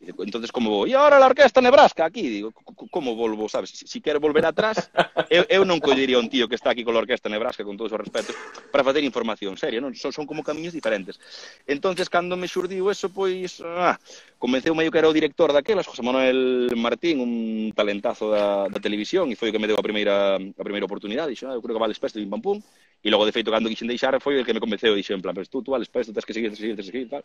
[0.00, 0.86] entonces como vou?
[0.88, 2.52] E agora a Orquesta Nebraska aquí, digo,
[2.90, 3.70] como volvo, sabes?
[3.70, 4.90] Si, si quero volver atrás,
[5.28, 7.92] eu, eu non collería un tío que está aquí con a Orquesta Nebraska, con todos
[7.92, 8.32] os respetos,
[8.72, 9.92] para facer información seria, non?
[9.92, 11.20] Son, son como camiños diferentes.
[11.68, 14.00] entonces cando me xurdiu eso, pois, ah,
[14.40, 17.32] convenceu meio que era o director daquelas, José Manuel Martín, un
[17.76, 21.36] talentazo da, da televisión, e foi o que me deu a primeira, a primeira oportunidade,
[21.36, 22.56] dixo, ah, eu creo que vale, espesto, e pam, pum,
[23.02, 25.32] E logo, de feito, cando quixen deixar, foi o que me convenceu, dixo, en plan,
[25.32, 27.24] pero tú, tú, Alex, para tens que seguir, tens que seguir, tens que seguir, tal.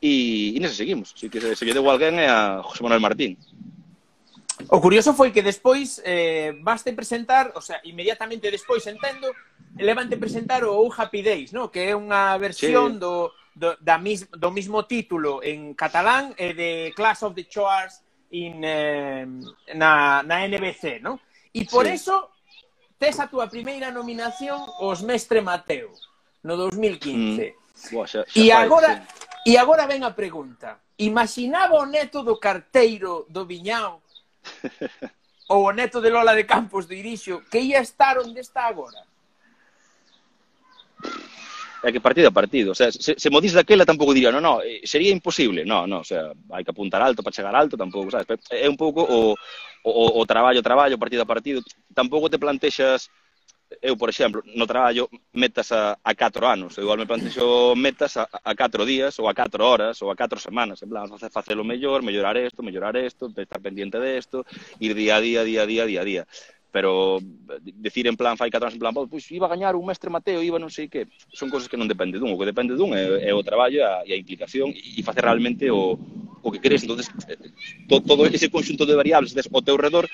[0.00, 1.16] E, e nese seguimos.
[1.16, 3.40] Así que se, se lle deu alguén é a José Manuel Martín.
[4.68, 9.28] O curioso foi que despois eh, baste presentar, o sea, inmediatamente despois, entendo,
[9.76, 11.72] levante presentar o Happy Days, no?
[11.72, 13.00] que é unha versión sí.
[13.00, 18.00] do, do, da mis, do mismo título en catalán e de Class of the Choirs
[18.32, 19.24] in, eh,
[19.76, 21.20] na, na NBC, no?
[21.52, 21.96] E por sí.
[21.96, 22.35] eso
[22.98, 25.92] tes a túa primeira nominación os Mestre Mateo,
[26.42, 27.12] no 2015.
[27.12, 27.92] Mm.
[27.92, 29.52] Boa, xa, xa e agora, sí.
[29.52, 30.80] e agora ven a pregunta.
[30.96, 34.00] Imaginaba o neto do carteiro do Viñao
[35.52, 39.04] ou o neto de Lola de Campos do Irixo que ia estar onde está agora?
[41.84, 44.40] É que partido a partido, o sea, se, se mo dis daquela tampouco diría, no,
[44.40, 47.78] no, eh, sería imposible, no, no, o sea, hai que apuntar alto para chegar alto,
[47.78, 49.38] tampouco, sabes, é un pouco o,
[49.90, 51.62] o, o traballo, traballo, partido a partido,
[51.94, 53.10] tampouco te plantexas
[53.82, 58.16] eu, por exemplo, no traballo metas a, a 4 anos, eu igual me plantexo metas
[58.16, 61.30] a, a 4 días, ou a 4 horas, ou a 4 semanas, en plan, facer
[61.30, 64.46] facelo mellor, mellorar isto, mellorar isto, estar pendiente de isto,
[64.78, 66.26] ir día a día, día a día, día a día
[66.76, 67.16] pero
[67.56, 70.44] decir en plan fai 4 anos en plan, pois iba a gañar un mestre Mateo,
[70.44, 73.24] iba non sei que, son cousas que non depende dun, o que depende dun é,
[73.24, 75.96] é o traballo e a, e a implicación e facer realmente o,
[76.44, 77.40] o que queres, entonces eh,
[77.88, 80.04] to, todo ese conxunto de variables des, o teu redor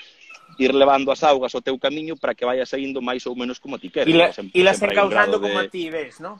[0.55, 3.75] ir levando as augas ao teu camiño para que vaya saindo máis ou menos como
[3.75, 4.15] ti queres.
[4.15, 5.43] E, e las encauzando de...
[5.43, 6.39] como a ti ves, non?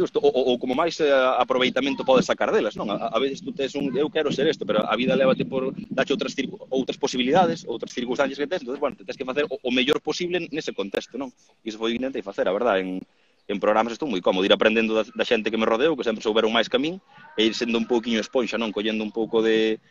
[0.00, 2.88] xusto ou, ou como máis eh, aproveitamento podes sacar delas, non?
[2.88, 5.76] A, a veces tú tes un eu quero ser isto, pero a vida lévate por
[5.92, 6.32] dache outras
[6.72, 10.48] outras posibilidades, outras circunstancias que tes, entonces bueno, te que facer o, o mellor posible
[10.48, 11.28] nese contexto, non?
[11.60, 13.04] E iso foi intentei facer, a verdade, en
[13.50, 16.22] en programas estou moi cómodo, ir aprendendo da, da xente que me rodeo, que sempre
[16.22, 17.02] souberon máis que a min,
[17.34, 18.70] e ir sendo un pouquiño esponxa, non?
[18.70, 19.82] Collendo un pouco de,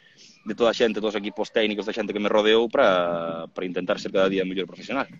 [0.47, 3.67] de toda a xente, todos os equipos técnicos da xente que me rodeou para, para
[3.67, 5.11] intentar ser cada día mellor profesional.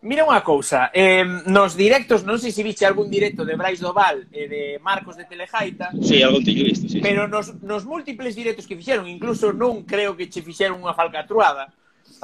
[0.00, 4.24] Mira unha cousa, eh, nos directos, non sei se viche algún directo de Brais Doval
[4.32, 5.92] e eh, de Marcos de Telejaita.
[6.00, 7.04] Sí, algún teño visto, sí.
[7.04, 11.68] Pero nos, nos múltiples directos que fixeron, incluso non creo que che fixeron unha falcatruada.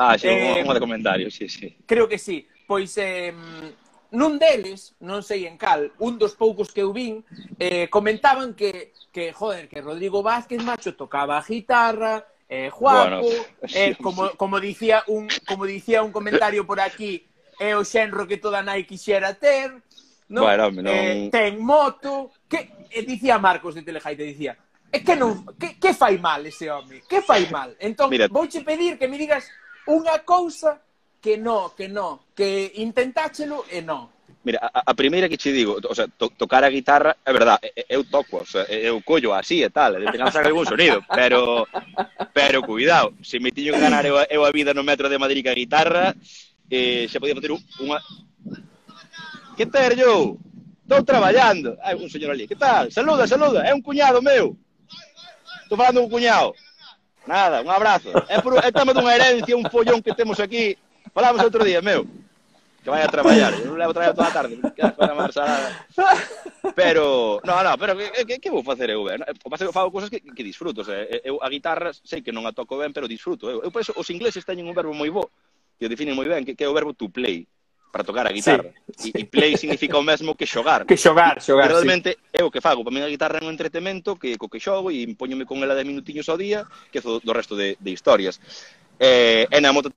[0.00, 1.76] Ah, xe, eh, unha de comentarios, sí, sí.
[1.84, 2.48] Creo que sí.
[2.64, 3.36] Pois, eh,
[4.16, 7.20] nun deles, non sei en cal, un dos poucos que eu vin,
[7.60, 13.44] eh, comentaban que, que, joder, que Rodrigo Vázquez Macho tocaba a guitarra, eh, Juaco, bueno,
[13.76, 17.28] eh, como, como, dicía un, como dicía un comentario por aquí,
[17.58, 19.80] é o xenro que toda nai quixera ter, eh,
[20.28, 20.42] non?
[20.44, 20.90] Bueno, non...
[20.90, 24.56] Eh, ten moto, que e dicía Marcos de Telejaite, dicía,
[24.90, 27.02] é que non, que, que fai mal ese home?
[27.08, 27.74] Que fai mal?
[27.78, 29.46] Entón, Mira, vouche pedir que me digas
[29.86, 30.82] unha cousa
[31.20, 34.14] que no, que no, que intentáchelo e no.
[34.46, 37.58] Mira, a, a primeira que che digo, o sea, to, tocar a guitarra, é verdad,
[37.90, 41.66] eu toco, o sea, eu collo así e tal, e tengan sacar algún sonido, pero
[42.30, 45.42] pero cuidado, se me tiño que ganar eu, eu a vida no metro de Madrid
[45.42, 46.14] ca guitarra,
[46.70, 47.98] eh, xa podía meter unha...
[49.56, 50.36] Que terllo?
[50.86, 51.74] Estou traballando.
[51.82, 52.46] Hai un señor ali.
[52.46, 52.92] Que tal?
[52.92, 53.66] Saluda, saluda.
[53.66, 54.54] É un cuñado meu.
[55.64, 56.54] Estou falando un cuñado.
[57.26, 58.14] Nada, un abrazo.
[58.30, 60.78] É, por, é tema dunha herencia, un follón que temos aquí.
[61.10, 62.06] Falamos outro día, meu.
[62.86, 63.50] Que vai a traballar.
[63.58, 64.62] Eu non levo a traballar toda a tarde.
[66.78, 69.10] Pero, no, no, pero que, que, que vou facer eu?
[69.10, 69.18] Eh?
[69.18, 69.26] Ben?
[69.42, 70.82] O que fago cousas que, que disfruto.
[70.82, 73.50] O sea, eu a guitarra sei que non a toco ben, pero disfruto.
[73.50, 75.26] Eu, eu penso, os ingleses teñen un verbo moi bo
[75.78, 77.46] que define moi ben que, que é o verbo to play,
[77.96, 78.74] para tocar a guitarra.
[78.96, 79.12] Sí.
[79.14, 80.84] E, e play significa o mesmo que xogar.
[80.84, 82.40] Que xogar, xogar, realmente sí.
[82.40, 82.84] é o que fago.
[82.84, 85.74] Para mí a guitarra é un entretemento que co que xogo e impóñome con ela
[85.74, 88.36] de minutiños ao día que do, do resto de, de historias.
[89.00, 89.92] Eh, e na moto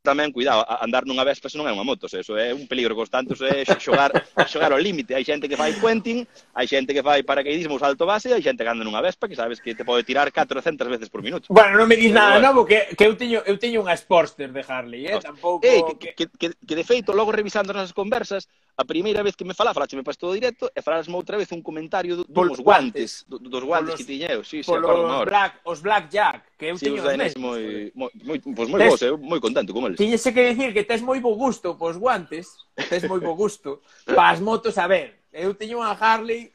[0.00, 3.44] tamén, cuidado, andar nunha Vespa non é unha moto, eso é un peligro constante, eso
[3.44, 4.08] é xogar,
[4.52, 5.12] xogar ao límite.
[5.12, 6.24] Hai xente que fai quenting,
[6.56, 9.60] hai xente que fai paracaidismo salto base, hai xente que anda nunha Vespa que sabes
[9.60, 11.52] que te pode tirar 400 veces por minuto.
[11.52, 14.48] Bueno, non me dis eh, nada novo, que, que eu teño eu teño unha Sportster
[14.48, 15.20] de Harley, eh?
[15.20, 15.60] Tampouco...
[15.68, 18.48] Eh, que, que, que, que, de feito, logo revisando as conversas,
[18.80, 21.60] a primeira vez que me fala, falácheme para todo directo, e falásme outra vez un
[21.60, 25.28] comentario do, Pol, dos guantes, do, dos guantes Polos, que tiñeu, sí, sí, acordo os
[25.28, 27.44] black, os Black Jack, que eu sí, tiño os mesmos.
[27.44, 30.00] moi, moi, moi, pois moi tes, vos, eu moi contento con eles.
[30.00, 32.56] Tiñese que dicir que tes moi bo gusto pos guantes,
[32.88, 36.48] tes moi bo gusto, pas motos, a ver, eu teño unha Harley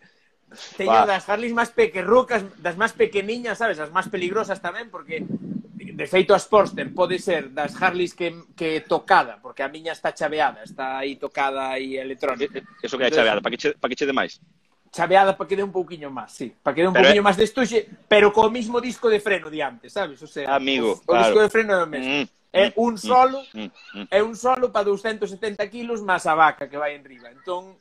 [0.77, 1.05] Teño Va.
[1.05, 5.25] das Harleys máis pequerrucas, das máis pequeniñas, sabes, as máis peligrosas tamén, porque
[5.95, 10.11] de feito a Sportster pode ser das Harleys que, que tocada, porque a miña está
[10.11, 12.59] chaveada, está aí tocada e electrónica.
[12.83, 14.39] Eso que é chaveada, para que che, para que che demais?
[14.95, 17.35] chaveada para que dé un pouquiño máis, sí, para que dé un pero, pouquiño máis
[17.35, 20.23] de estuxe, pero co mismo disco de freno de antes, sabes?
[20.23, 21.19] O sea, amigo, o, claro.
[21.19, 22.07] o disco de freno é o mesmo.
[22.07, 26.23] Mm, é mm, un mm, solo, mm, mm, é un solo para 270 kilos máis
[26.23, 27.27] a vaca que vai en riba.
[27.27, 27.75] Entón,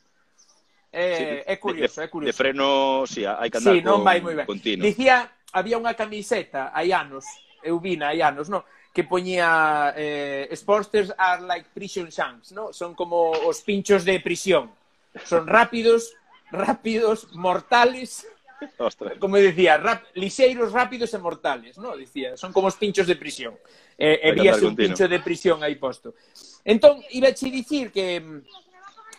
[0.91, 2.31] é, sí, é curioso, de, é curioso.
[2.31, 4.43] De freno, sí, hai que andar sí, con, non vai moi ben.
[4.43, 4.83] Continuo.
[4.83, 7.23] Dicía, había unha camiseta hai anos
[7.65, 8.63] eu vi hai anos, no?
[8.95, 12.71] que poñía eh, Sportsters are like prison shanks, no?
[12.71, 14.71] son como os pinchos de prisión.
[15.25, 16.15] Son rápidos,
[16.51, 18.25] rápidos, mortales,
[18.77, 19.19] Ostras.
[19.19, 21.91] como dicía, rap, liseiros, rápidos e mortales, no?
[21.97, 23.59] dicía, son como os pinchos de prisión.
[23.99, 24.95] Eh, e víase un continuo.
[24.95, 26.15] pincho de prisión aí posto.
[26.63, 28.43] Entón, iba a dicir que,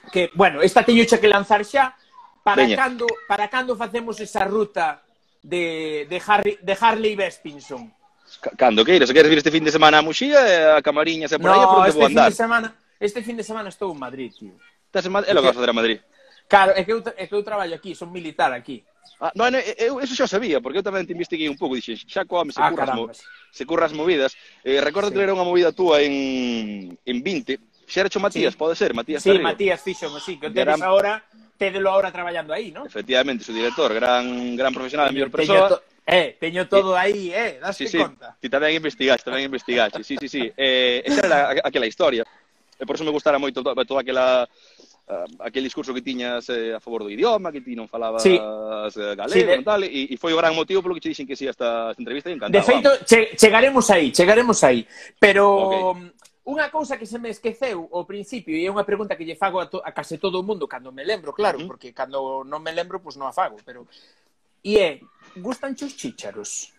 [0.09, 1.93] que bueno, esta teño que lanzar xa,
[2.41, 2.77] para Veña.
[2.77, 5.03] cando, para cando facemos esa ruta
[5.43, 7.93] de, de, Harry, de Harley Vespinson?
[8.57, 11.39] Cando queiras, se queres vir este fin de semana a Muxía, e a Camariñas e
[11.39, 12.31] por no, por onde este vou andar.
[12.31, 12.69] Fin de semana,
[13.01, 14.55] este fin de semana estou en Madrid, tío.
[14.87, 15.31] Estás en Madrid?
[15.31, 15.99] É lo que vas facer a Madrid.
[16.47, 18.85] Claro, é que eu, é que eu traballo aquí, son militar aquí.
[19.19, 22.29] Ah, non, eu eso xa sabía, porque eu tamén te investiguei un pouco, dixen, xa
[22.29, 23.09] come, se, ah, curras, mo,
[23.51, 24.37] se curras movidas.
[24.63, 25.17] Eh, recordo sí.
[25.17, 28.61] ter unha movida túa en, en 20, xa era Matías, sí.
[28.61, 29.47] pode ser, Matías Sí, Tarrio.
[29.47, 30.85] Matías fíxome, sí, que o tedes gran...
[30.85, 31.25] agora,
[31.57, 32.85] tedelo agora traballando aí, non?
[32.85, 35.57] Efectivamente, o director, gran, gran profesional, a mellor persoa.
[35.57, 37.99] Teño, to Eh, teño todo aí, eh, daste sí, sí.
[37.99, 38.39] conta.
[38.39, 40.07] Ti tamén investigaste, tamén investigaste.
[40.07, 40.47] Sí, sí, sí.
[40.55, 42.23] Eh, esa era aquela historia.
[42.79, 44.47] E por eso me gustara moito toda, toda aquela
[45.11, 48.39] eh, aquel discurso que tiñas eh, a favor do idioma, que ti non falabas sí.
[48.39, 49.55] Eh, galego sí, de...
[49.59, 51.51] e tal, e, e foi o gran motivo polo que che dixen que si sí,
[51.51, 52.55] esta, esta entrevista e encantado.
[52.55, 54.87] De feito, che, chegaremos aí, chegaremos aí.
[55.19, 56.15] Pero okay.
[56.47, 59.59] unha cousa que se me esqueceu ao principio, e é unha pregunta que lle fago
[59.59, 61.71] a, to, a case todo o mundo, cando me lembro, claro, uh -huh.
[61.75, 63.91] porque cando non me lembro, pois pues non a fago, pero
[64.67, 64.99] E é,
[65.39, 66.75] gustan os chícharos?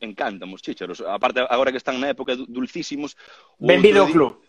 [0.00, 1.04] Encantan os chícharos.
[1.04, 3.12] Aparte, agora que están na época dulcísimos...
[3.60, 4.40] Benvido ao club.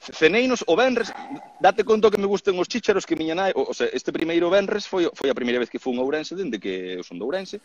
[0.00, 1.12] Ceneinos o Benres,
[1.60, 4.48] date conto que me gusten os chícharos que miña nai, o, o sea, este primeiro
[4.48, 7.24] Benres foi, foi a primeira vez que fun a Ourense, dende que eu son de
[7.24, 7.60] Ourense,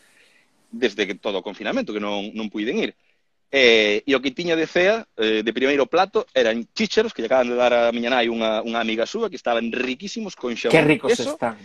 [0.68, 2.92] desde que todo o confinamento, que non, non puiden ir.
[3.52, 7.28] Eh, e o que tiña de cea, eh, de primeiro plato, eran chícharos que lle
[7.28, 10.76] acaban de dar a miña nai unha, unha amiga súa, que estaban riquísimos con xamón.
[10.76, 11.36] Que ricos queso.
[11.36, 11.56] están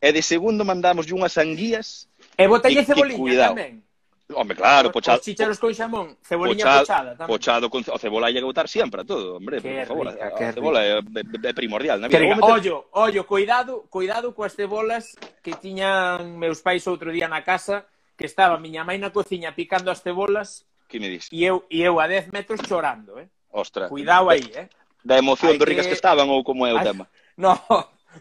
[0.00, 2.08] e de segundo mandamos unhas anguías
[2.40, 3.54] E botalle cebolinha cuidado.
[3.54, 3.84] tamén.
[4.30, 5.18] Home, claro, pochado.
[5.18, 7.28] Os chicharos con xamón, cebolinha pochado, pochada tamén.
[7.28, 10.30] Pochado con o cebola hai que botar sempre a todo, hombre, qué por favor, rica,
[10.30, 12.22] a, a cebola é, é primordial na vida.
[12.22, 12.40] Meter...
[12.40, 18.24] Ollo, ollo, cuidado, cuidado coas cebolas que tiñan meus pais outro día na casa, que
[18.24, 20.64] estaba miña mãe na cociña picando as cebolas.
[20.86, 21.26] Que me dis?
[21.34, 23.26] E eu e eu a 10 metros chorando, eh.
[23.50, 23.90] Ostra.
[23.90, 24.70] Cuidado aí, eh.
[25.02, 25.92] Da emoción hai do ricas que...
[25.92, 27.10] que estaban ou como é o Ay, tema?
[27.34, 27.58] No,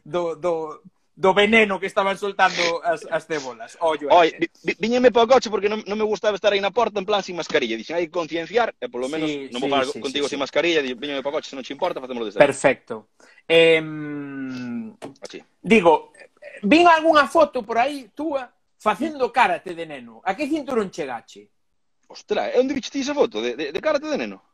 [0.05, 0.81] do, do
[1.19, 3.77] do veneno que estaban soltando as, as cebolas.
[3.81, 4.31] Ollo, oh, Oi,
[4.63, 7.03] vi, viñeme para o coche porque non, non me gustaba estar aí na porta en
[7.03, 7.75] plan sin mascarilla.
[7.75, 10.31] Dixen, hai que concienciar, e polo menos sí, non vou sí, falar sí, contigo sí,
[10.31, 10.43] sin sí.
[10.47, 13.11] mascarilla, dixen, viñeme para o coche, se non te importa, facémoslo desde Perfecto.
[13.43, 13.83] Eh,
[15.19, 15.43] Así.
[15.59, 16.15] Digo,
[16.63, 18.47] vin algunha foto por aí túa
[18.79, 20.23] facendo karate de neno.
[20.23, 21.51] A que cinturón chegache?
[22.07, 23.43] Ostra, é onde viste esa foto?
[23.43, 24.48] De, de, de karate de neno?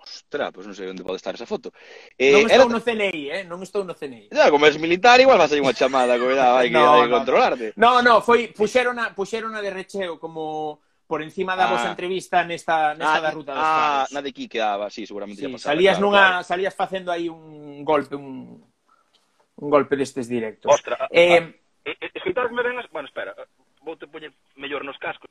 [0.00, 1.70] Ostra, pois non sei onde pode estar esa foto.
[2.16, 2.64] Eh, non estou era...
[2.64, 2.72] ¿eh?
[2.72, 3.42] no CNI, eh?
[3.44, 4.32] Non estou no CNI.
[4.32, 7.12] Ya, como eres militar, igual vas aí unha chamada, cuidado, hai que, no, hai que
[7.12, 7.16] no.
[7.20, 7.66] controlarte.
[7.76, 11.90] No, no, foi, puxeron a, puxeron a de recheo como por encima da ah, vosa
[11.90, 14.14] entrevista nesta, nesta da ruta dos ah, pares.
[14.14, 15.74] Na de ah, aquí quedaba, ah, sí, seguramente sí, pasaba.
[15.74, 16.48] Salías, claro, nunha, claro.
[16.48, 20.70] salías facendo aí un golpe, un, un golpe destes directos.
[20.70, 22.88] Ostra, ah, eh, a, a, escoitarme ben as...
[22.88, 23.44] Bueno, espera, eh,
[23.82, 25.28] vou te poñer mellor nos cascos.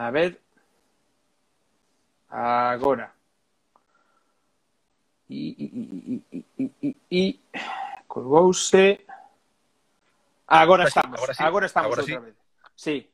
[0.00, 0.40] A ver,
[2.30, 3.12] Agora.
[5.28, 7.40] E, e, e, e, e, e
[8.06, 9.06] colgouse.
[10.46, 11.42] Agora estamos, agora, sí.
[11.42, 12.24] agora estamos agora outra sí.
[12.26, 12.34] vez.
[12.74, 13.10] Sí.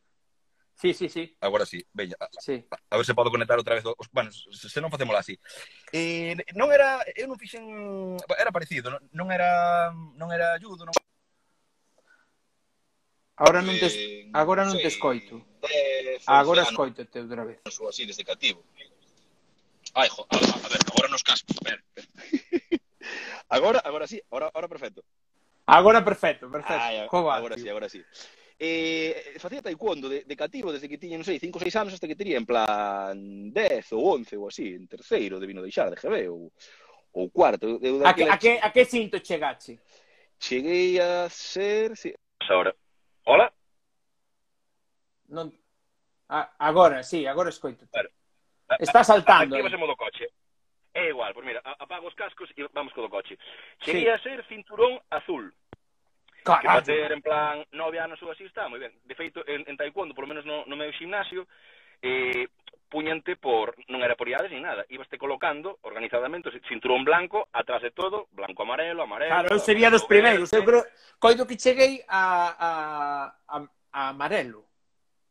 [0.76, 1.36] Sí, sí, sí.
[1.40, 2.16] Agora sí, veña.
[2.38, 2.66] Sí.
[2.70, 5.40] A, a ver se podo conectar outra vez os bueno, se non facémolo así.
[5.92, 7.64] Eh, non era, eu non fixen,
[8.36, 10.92] era parecido, non, non era non era judo, non
[13.36, 15.60] Agora non te eh, agora non te escoito.
[15.60, 17.60] Eh, agora escoito te outra vez.
[17.64, 18.64] Así desde cativo.
[19.96, 21.56] Ai, jo, a, a ver, agora nos cascos,
[23.48, 25.04] A agora, agora sí, agora, agora perfecto.
[25.64, 26.82] Agora perfecto, perfecto.
[26.82, 27.64] Ai, agora tío.
[27.64, 28.04] sí, agora sí.
[28.58, 31.92] Eh, facía taekwondo de, de cativo desde que tiña, non sei, 5 ou 6 anos
[31.96, 33.16] hasta que tería en plan
[33.52, 36.52] 10 ou 11 ou así, en terceiro de vino deixar de GB ou,
[37.16, 37.80] ou cuarto.
[37.80, 39.80] Eu a, que, a, que, a que cinto chegache?
[40.36, 41.96] Cheguei a ser...
[41.96, 42.12] Si...
[42.52, 42.76] Ahora.
[43.24, 43.48] Hola?
[45.32, 45.48] Non...
[46.28, 47.88] A, agora, sí, agora escoito.
[47.88, 48.12] Claro.
[48.78, 49.54] Está saltando.
[49.54, 49.74] Activas eh.
[49.74, 50.26] en modo coche.
[50.96, 53.36] É igual, pois mira, apago os cascos e vamos co do coche.
[53.78, 54.24] Quería sí.
[54.24, 55.52] ser cinturón azul.
[56.42, 56.62] Carajo.
[56.62, 58.96] Que bater en plan nove anos ou así está, moi ben.
[59.04, 61.44] De feito, en, en taekwondo, polo menos no, no meu gimnasio,
[62.00, 62.48] eh,
[62.88, 67.90] puñante por non era por idades ni nada, ibaste colocando organizadamente cinturón blanco atrás de
[67.90, 69.34] todo, blanco amarelo, amarelo.
[69.34, 70.86] Claro, eu sería dos primeiros, eu creo
[71.18, 72.70] coido que cheguei a a
[73.52, 73.56] a,
[73.92, 74.65] a amarelo.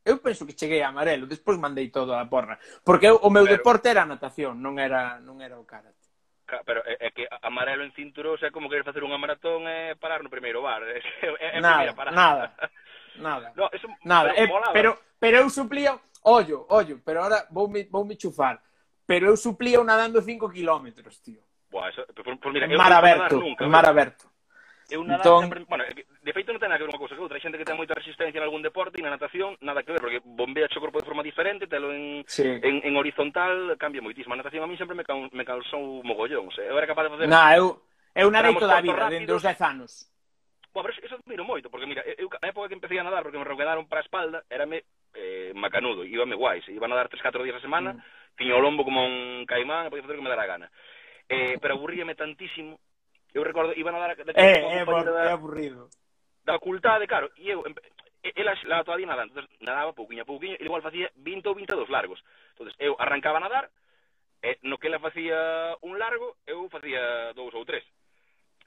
[0.05, 2.61] Eu penso que cheguei a amarelo, despois mandei todo a porra.
[2.85, 3.57] Porque eu, o meu pero...
[3.57, 6.05] deporte era a natación, non era, non era o karate.
[6.45, 10.21] Pero é, é que amarelo en cinturón, é como querer facer unha maratón e parar
[10.21, 10.85] no primeiro bar.
[10.85, 12.13] É, é nada, primeira parada.
[12.13, 12.45] Nada,
[13.17, 13.47] nada.
[13.57, 14.29] No, eso, nada.
[14.29, 14.73] Pero, é, molaba.
[14.77, 18.61] pero, pero eu suplía, ollo, ollo, pero ahora vou me, vou me chufar.
[19.09, 21.41] Pero eu suplía nadando 5 kilómetros, tío.
[21.73, 24.29] Buah, eso, pues, pues mira, mar aberto, nunca, mar aberto.
[24.89, 25.41] Eu nada entón...
[25.41, 27.37] sempre, bueno, de feito non ten nada que ver unha cousa que outra.
[27.37, 30.01] Hai xente que ten moita resistencia en algún deporte e na natación nada que ver,
[30.01, 32.45] porque bombea o corpo de forma diferente, telo en, sí.
[32.45, 34.37] en, en horizontal, cambia moitísimo.
[34.37, 37.11] A natación a mí sempre me, cal, me calzou mogollón, se eu era capaz de
[37.17, 37.25] facer...
[37.25, 37.81] Na, eu,
[38.13, 40.05] eu nadei toda a vida, dende os 10 anos.
[40.69, 43.41] Bueno, pero eso admiro moito, porque mira, eu, a época que empecé a nadar, porque
[43.41, 44.85] me requedaron para a espalda, érame
[45.17, 48.37] eh, macanudo, íbame guai, se iba a nadar 3-4 días a semana, mm.
[48.37, 50.67] tiña o lombo como un caimán, e podía facer o que me dara a gana.
[51.25, 52.77] Eh, pero aburríame tantísimo
[53.35, 55.91] eu recordo, iban a dar a, da, eh, é, é, da, é aburrido.
[56.47, 57.67] Da ocultade, claro, e eu,
[58.23, 61.91] ela la toadía nadando, entonces nadaba pouquiño a pouquiño, e igual facía 20 ou 22
[61.91, 62.23] largos.
[62.55, 63.69] entonces eu arrancaba a nadar,
[64.39, 67.83] e no que ela facía un largo, eu facía dous ou tres.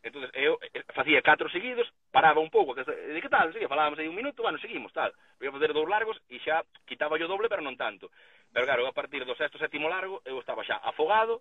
[0.05, 3.99] entonces eu eh, facía catro seguidos, paraba un pouco, que, de que tal, sí, falábamos
[3.99, 5.17] aí un minuto, bueno, seguimos, tal.
[5.41, 8.13] Ia facer dous largos e xa quitaba yo doble, pero non tanto.
[8.53, 11.41] Pero claro, a partir do sexto, sétimo largo, eu estaba xa afogado,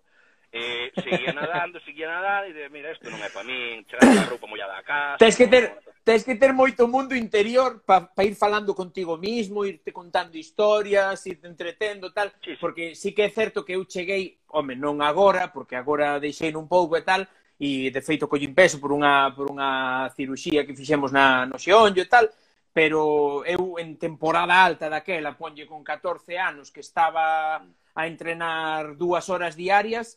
[0.50, 4.30] E seguía nadando, seguía nadando, e de, mira, isto non é para min, chegando a
[4.32, 5.20] roupa mollada a casa...
[5.20, 9.68] Tens que ter, tens que ter moito mundo interior para pa ir falando contigo mismo,
[9.68, 12.56] irte contando historias, irte entretendo, tal, sí, sí.
[12.56, 16.64] porque sí que é certo que eu cheguei, home, non agora, porque agora deixei un
[16.64, 17.28] pouco e tal,
[17.60, 22.00] e de feito collín peso por unha, por unha ciruxía que fixemos na, no xeonllo
[22.00, 22.24] e tal,
[22.72, 27.60] pero eu en temporada alta daquela, ponlle con 14 anos, que estaba
[27.92, 30.16] a entrenar dúas horas diarias,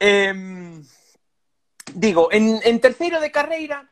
[0.00, 0.32] Eh,
[1.94, 3.84] digo, en, en terceiro de carreira,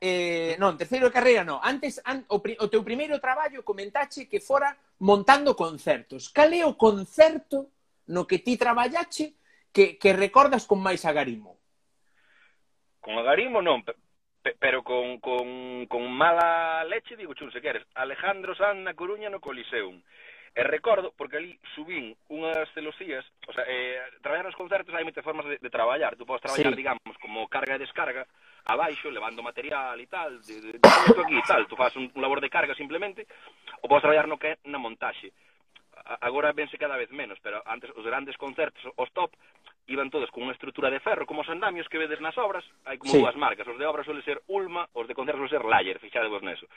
[0.00, 4.26] eh, non, terceiro de carreira non, antes an, o, pri, o teu primeiro traballo comentache
[4.26, 4.72] que fora
[5.04, 6.32] montando concertos.
[6.32, 7.70] Cal é o concerto
[8.10, 9.36] no que ti traballache
[9.70, 11.60] que, que recordas con máis agarimo?
[12.98, 13.84] Con agarimo non,
[14.58, 17.86] pero con, con, con mala leche digo chun se queres.
[17.94, 20.02] Alejandro Sanz na Coruña no Coliseum.
[20.52, 25.24] E recordo, porque ali subín unhas celosías, o sea, eh, traballar nos concertos hai moitas
[25.24, 26.76] formas de, de traballar, tú podes traballar, sí.
[26.76, 28.28] digamos, como carga e descarga,
[28.68, 32.12] abaixo, levando material e tal, de, de, de, de aquí e tal, tú faz un,
[32.12, 33.24] un labor de carga simplemente,
[33.80, 35.32] ou podes traballar no que é na montaxe.
[36.04, 39.32] A, agora vense cada vez menos, pero antes os grandes concertos, os top,
[39.88, 43.00] iban todos con unha estrutura de ferro, como os andamios que vedes nas obras, hai
[43.00, 43.24] como sí.
[43.24, 46.44] dúas marcas, os de obras suele ser Ulma, os de concertos suele ser Layer, fixadevos
[46.44, 46.68] neso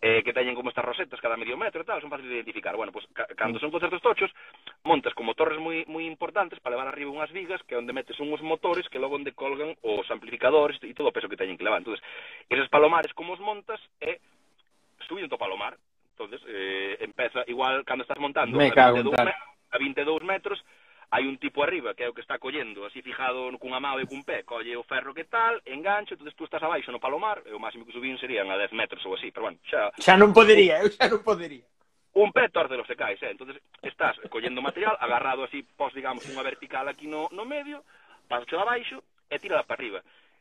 [0.00, 2.76] eh, que teñen como estas rosetas cada medio metro e tal, son fáciles de identificar.
[2.76, 4.30] Bueno, pues ca cando son concertos tochos,
[4.84, 8.44] montas como torres moi moi importantes para levar arriba unhas vigas que onde metes unhos
[8.44, 11.80] motores que logo onde colgan os amplificadores e todo o peso que teñen que levar.
[11.80, 12.04] Entonces,
[12.52, 14.18] esos palomares como os montas é eh,
[15.08, 15.80] subindo o palomar.
[16.12, 20.60] Entonces, eh, empeza igual cando estás montando Me a 22, a 22 metros,
[21.10, 24.06] hai un tipo arriba que é o que está collendo, así fijado cunha mao e
[24.06, 27.54] cun pé, colle o ferro que tal, engancho, entonces tú estás abaixo no palomar, e
[27.54, 29.94] o máximo que subín serían a 10 metros ou así, pero bueno, xa...
[30.02, 31.62] Xa non podería, eu xa non podería.
[32.16, 33.30] Un pé tórcelo se caes, eh?
[33.30, 37.86] entonces estás collendo material, agarrado así, pos, digamos, unha vertical aquí no, no medio,
[38.26, 40.00] paso abaixo e tira para arriba.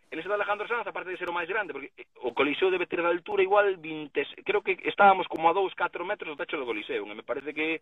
[0.10, 2.72] En ese de Alejandro Sanz, aparte de ser o máis grande, porque eh, o Coliseo
[2.72, 4.46] debe ter de altura igual 20...
[4.46, 7.54] Creo que estábamos como a 2, 4 metros do techo do Coliseo, e me parece
[7.54, 7.82] que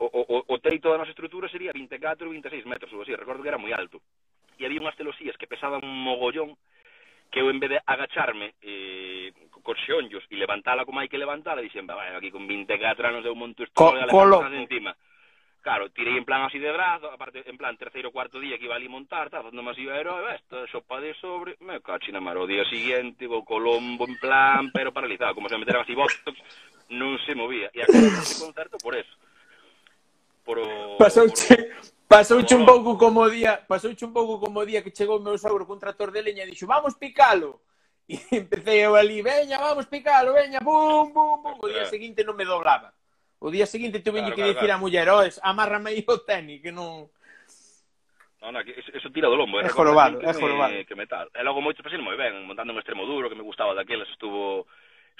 [0.00, 3.44] o, o, o teito da nosa estrutura sería 24, ou 26 metros ou así, recordo
[3.44, 4.00] que era moi alto.
[4.56, 6.56] E había unhas telosías que pesaban un mogollón
[7.28, 9.30] que eu en vez de agacharme eh,
[9.60, 13.36] cos xeonllos e levantala como hai que levantala, dixen, vai, aquí con 24 anos eu
[13.36, 14.40] monto isto Co, colo...
[14.48, 14.96] encima.
[15.60, 18.64] Claro, tirei en plan así de brazo, aparte, en plan, terceiro ou cuarto día que
[18.64, 22.16] iba ali montar, tá, facendo así o heroe, eh, esta sopa de sobre, me cachina
[22.16, 26.40] mar, o día siguiente, o Colombo en plan, pero paralizado, como se meteran así botox,
[26.88, 27.68] non se movía.
[27.76, 29.12] E acabou ese concerto por eso
[30.44, 31.70] pro Pasouche
[32.10, 35.62] Pasouche un pouco como día, pasouche un pouco como día que chegou o meu sogro
[35.62, 37.62] cun trator de leña e dixo, "Vamos picalo".
[38.10, 41.56] E empecé eu ali, "Veña, vamos picalo, veña, bum, bum, bum".
[41.62, 41.92] O día eh.
[41.94, 42.90] seguinte non me doblaba.
[43.38, 44.74] O día seguinte tuve claro, que claro, dicir claro.
[44.74, 47.06] a muller, "Oes, amárrame aí o tenis que non
[48.42, 49.64] Non, que eso tira do lombo, eh.
[49.64, 50.74] é, é jorobado, é jorobado.
[50.88, 51.30] Que metal.
[51.30, 54.66] E logo moito pasei moi ben, montando un extremo duro que me gustaba daquelas, estuvo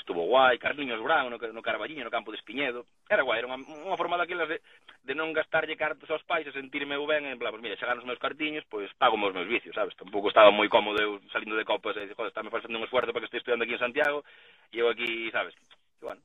[0.00, 3.60] estuvo guai, Carliños Brown no, no Carballiño, no campo de Espiñedo, era guai, era unha,
[3.60, 4.58] unha forma daquelas de,
[5.04, 8.00] de non gastarlle cartos aos pais e sentirme eu ben, en plan, pues, mira, chegan
[8.00, 9.94] os meus cartiños, pois pues, pago os meus vicios, sabes?
[9.94, 13.12] Tampouco estaba moi cómodo eu salindo de copas e dices, joder, estáme facendo un esfuerzo
[13.12, 14.24] para que estou estudiando aquí en Santiago,
[14.72, 15.54] e eu aquí, sabes?
[16.00, 16.24] E, bueno,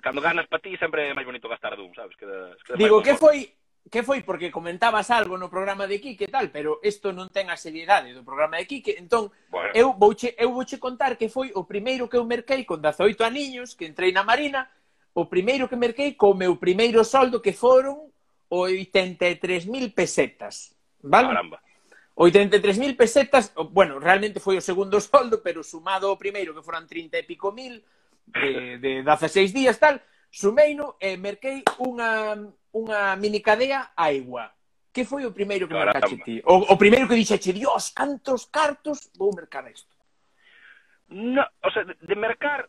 [0.00, 2.14] cando ganas para ti sempre é máis bonito gastar dun, sabes?
[2.16, 3.50] Queda, queda Digo, que foi
[3.90, 7.50] que foi porque comentabas algo no programa de Quique e tal, pero isto non ten
[7.50, 9.74] a seriedade do programa de Quique, entón bueno.
[9.74, 13.74] eu vouche eu vouche contar que foi o primeiro que eu merquei con 18 aniños,
[13.74, 14.70] que entrei na Marina,
[15.12, 18.12] o primeiro que merquei co meu primeiro soldo que foron
[18.52, 21.28] 83.000 pesetas, vale?
[21.28, 21.58] Caramba.
[22.14, 27.18] 83.000 pesetas, bueno, realmente foi o segundo soldo, pero sumado ao primeiro que foran 30
[27.18, 27.82] e pico mil
[28.28, 30.00] de, de 16 días tal,
[30.32, 32.40] Sumeino e merquei unha,
[32.72, 34.48] unha minicadea a Igua.
[34.88, 36.00] Que foi o primeiro que Caramba.
[36.00, 36.40] mercaxe ti?
[36.48, 39.92] O, o primeiro que dixeche, dios, cantos cartos vou mercar isto?
[41.12, 42.68] No, o sea, de mercar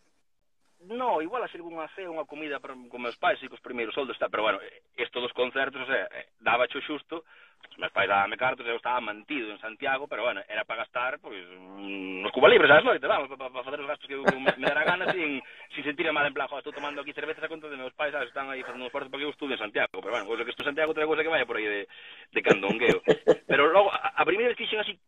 [0.87, 3.95] No, igual a ser unha cea, unha comida para, con meus pais e cos primeiros
[3.95, 4.59] soldos, está, pero bueno,
[4.99, 6.07] isto dos concertos, o sea,
[6.43, 7.23] daba cho xusto,
[7.71, 11.19] os meus pais dábame cartos, eu estaba mantido en Santiago, pero bueno, era para gastar,
[11.23, 14.15] pois, mm, nos cuba libres as noites, vamos, para pa, pa facer os gastos que
[14.19, 15.39] eu me, me dará gana, sin,
[15.71, 18.27] sin sentir mal, en plan, estou tomando aquí cervezas a conta de meus pais, sabes,
[18.27, 20.51] están aí facendo un esforzo para que eu estude en Santiago, pero bueno, cosa que
[20.51, 21.87] estou en Santiago, outra cosa que vaya por aí de,
[22.31, 22.99] de candongueo.
[23.47, 24.99] Pero logo, a, a primeira vez que dixen así,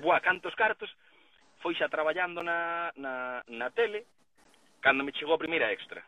[0.00, 0.88] buah, cantos cartos,
[1.60, 4.08] foi xa traballando na, na, na tele,
[4.80, 6.02] cando me chegou a primeira extra.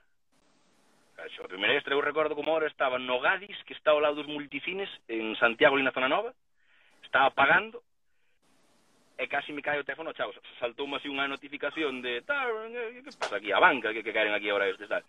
[1.19, 4.27] A primeira extra eu recordo como ahora estaba no Gadis, que está ao lado dos
[4.27, 6.35] multicines, en Santiago ali na Zona Nova,
[7.05, 7.83] estaba pagando,
[9.19, 13.39] e casi me cae o teléfono, chavos, saltou así unha notificación de, eh, que pasa
[13.39, 15.05] aquí, a banca, que, que caen aquí ahora estes, tal.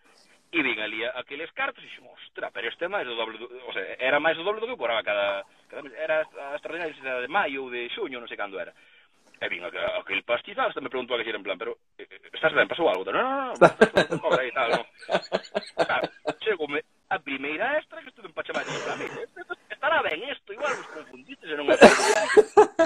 [0.54, 3.50] E vin ali aqueles cartos e dixen, ostra, pero este é máis do doble, do...
[3.50, 5.98] o sea, era máis do doble do que eu cobraba cada, cada mes.
[5.98, 8.70] Era a extraordinaria de maio ou de xuño, non sei cando era.
[9.42, 11.78] E vin aquel, aquel pastizal, me preguntou a que era en plan, pero
[12.34, 13.04] estás ben, pasou algo?
[13.12, 14.86] Non, non, non, non, aí tal, non.
[15.78, 16.08] Claro,
[17.14, 19.06] a primeira extra que estuve en Pachamari, para mí,
[19.70, 21.78] estará ben isto, igual vos confundiste, se non é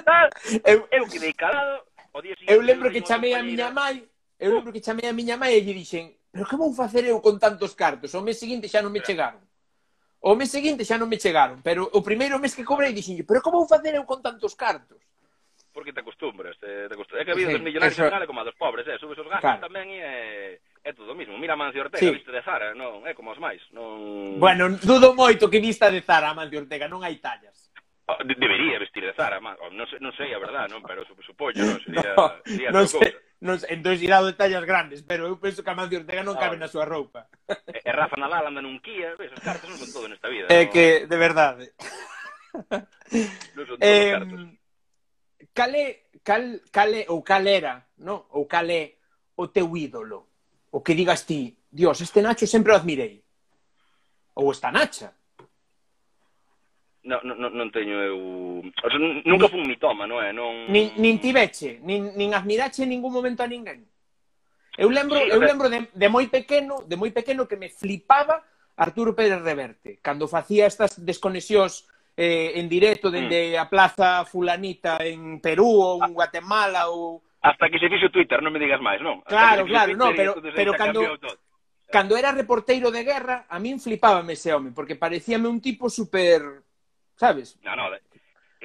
[0.04, 0.28] tal,
[0.68, 2.52] eu, eu quedei calado, o día seguinte...
[2.52, 4.04] Eu lembro que chamei a miña mãe,
[4.42, 7.22] eu lembro que chamei a miña mãe e lle dixen, pero que vou facer eu
[7.22, 8.12] con tantos cartos?
[8.18, 9.40] O mes seguinte xa non me chegaron.
[10.20, 13.40] O mes seguinte xa non me chegaron, pero o primeiro mes que cobrei dixen, pero
[13.40, 15.00] como vou facer eu con tantos cartos?
[15.78, 17.22] porque te acostumbras, te, te acostumbras.
[17.22, 18.06] É que a vida sí, dos millonarios eso...
[18.06, 18.98] en Gales como a dos pobres, eh?
[18.98, 19.62] subes os gastos claro.
[19.62, 21.38] tamén e é, é todo o mismo.
[21.38, 22.18] Mira a Mancio Ortega, sí.
[22.18, 23.62] viste de Zara, non é como os máis.
[23.70, 24.42] Non...
[24.42, 27.70] Bueno, dudo moito que vista de Zara a Mancio Ortega, non hai tallas.
[28.10, 29.54] Ah, de debería vestir de Zara, man.
[29.70, 33.14] non sei, non sei a verdad, non, pero supoño, non sería, no, sería non sei,
[33.46, 36.42] non sei, entón irá de tallas grandes, pero eu penso que a Mancio Ortega non
[36.42, 37.30] ah, cabe na súa roupa.
[37.46, 40.50] E, e Rafa Nadal anda nun Kia, ves, os cartos non son todo nesta vida.
[40.50, 40.74] É no?
[40.74, 41.70] que, de verdade.
[43.54, 44.58] non son todos eh, cartos
[45.58, 47.74] cal é, cal, cal é, ou cal era,
[48.06, 48.30] no?
[48.38, 49.02] ou cal é
[49.36, 50.30] o teu ídolo?
[50.70, 53.24] O que digas ti, Dios, este Nacho sempre o admirei.
[54.38, 55.10] Ou esta Nacha.
[57.08, 58.20] Non, non, non teño eu...
[58.62, 60.30] O sea, nunca fui un mitoma, non é?
[60.30, 60.70] Non...
[60.70, 63.82] Nin, nin ti veche, nin, nin admirache en ningún momento a ninguén.
[64.78, 68.46] Eu lembro, eu lembro de, de moi pequeno, de moi pequeno que me flipaba
[68.78, 73.62] Arturo Pérez Reverte, cando facía estas desconexións eh, en directo dende mm.
[73.62, 76.18] a plaza fulanita en Perú ou en ah.
[76.18, 79.22] Guatemala ou hasta que se fixo Twitter, non me digas máis, non?
[79.22, 81.06] Claro, claro, Twitter, no, pero pero cando
[81.88, 86.66] cando era reporteiro de guerra, a min flipábame ese home, porque parecíame un tipo super,
[87.16, 87.56] sabes?
[87.64, 88.02] No, no, eh,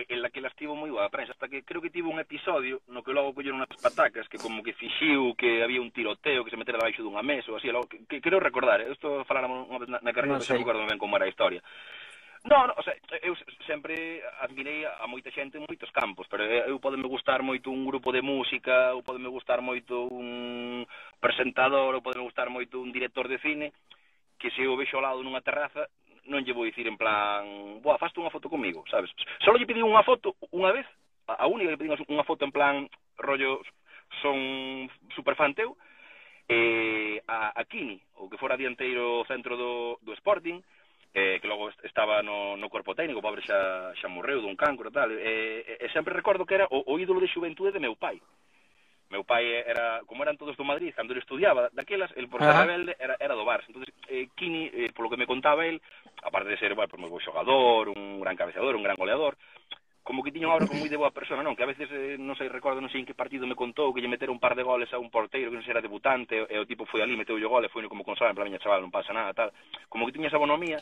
[0.08, 2.18] en la que las tivo moi boa a prensa, hasta que creo que tivo un
[2.18, 6.42] episodio no que logo colleron unhas patacas que como que fixiu que había un tiroteo
[6.42, 9.20] que se metera debaixo dunha mesa ou así, logo, que, que, creo recordar, eh, isto
[9.28, 10.64] faláramos unha vez na, na carreira, no, non sei.
[10.64, 11.60] recordo ben como era a historia.
[12.44, 13.36] No, no, o sea, eu
[13.66, 18.10] sempre admirei a moita xente en moitos campos, pero eu podeme gustar moito un grupo
[18.10, 20.82] de música, ou podeme gustar moito un
[21.22, 23.70] presentador, ou podeme gustar moito un director de cine,
[24.42, 25.86] que se eu vexo ao lado nunha terraza,
[26.26, 29.14] non lle vou dicir en plan, boa, faste unha foto comigo, sabes?
[29.46, 30.86] Solo lle pedí unha foto unha vez,
[31.30, 32.90] a única que pedí unha foto en plan,
[33.22, 33.62] rollo,
[34.18, 35.78] son superfan teu,
[36.50, 40.58] eh, a, a Kini, o que fora dianteiro centro do, do Sporting,
[41.14, 44.92] eh, que logo estaba no, no corpo técnico, pobre xa, xa morreu dun cancro e
[44.92, 47.96] tal, e, e, e sempre recordo que era o, o ídolo de xuventude de meu
[47.96, 48.20] pai.
[49.12, 52.64] Meu pai era, como eran todos do Madrid, cando ele estudiaba, daquelas, el por ah.
[52.64, 53.68] rebelde era, era do Barça.
[53.68, 55.82] Entonces, eh, Kini, eh, polo que me contaba el,
[56.24, 59.36] aparte de ser, bueno, pues, moi bo xogador, un gran cabeceador, un gran goleador,
[60.00, 61.52] como que tiña unha obra con moi de boa persona, non?
[61.52, 64.00] Que a veces, eh, non sei, recordo, non sei en que partido me contou que
[64.00, 66.56] lle meter un par de goles a un porteiro que non sei era debutante, e
[66.56, 68.80] o tipo foi ali, meteu o gol e foi como consola, en plan, miña chaval,
[68.80, 69.52] non pasa nada, tal.
[69.92, 70.80] Como que tiña esa bonomía,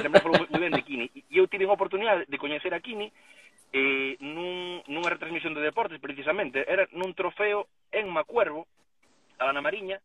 [0.00, 1.06] sempre falou moi ben de Kini.
[1.14, 3.12] E eu tive a oportunidade de coñecer a Kini
[3.74, 6.66] eh, nun, nunha retransmisión de deportes, precisamente.
[6.66, 8.66] Era nun trofeo en Macuervo,
[9.38, 9.98] a Ana Mariña,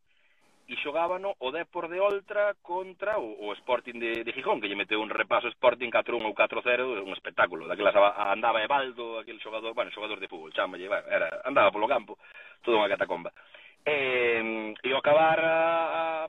[0.70, 4.78] e xogábano o Depor de Oltra contra o, o Sporting de, de Gijón, que lle
[4.78, 7.66] meteu un repaso Sporting 4-1 ou 4-0, un espectáculo.
[7.66, 12.22] Daquelas andaba Evaldo, aquel xogador, bueno, xogador de fútbol, chámalle, bueno, era, andaba polo campo,
[12.62, 13.34] toda unha catacomba.
[13.82, 15.58] Eh, e ao acabar a,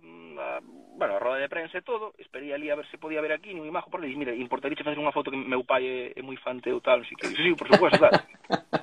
[0.01, 3.25] a, a bueno, a roda de prensa e todo, esperei ali a ver se podía
[3.25, 5.97] ver aquí, non imajo, por ali, mira, importaría facer unha foto que meu pai é,
[6.13, 8.21] é moi fan teu tal, así que, sí, por supuesto, tal.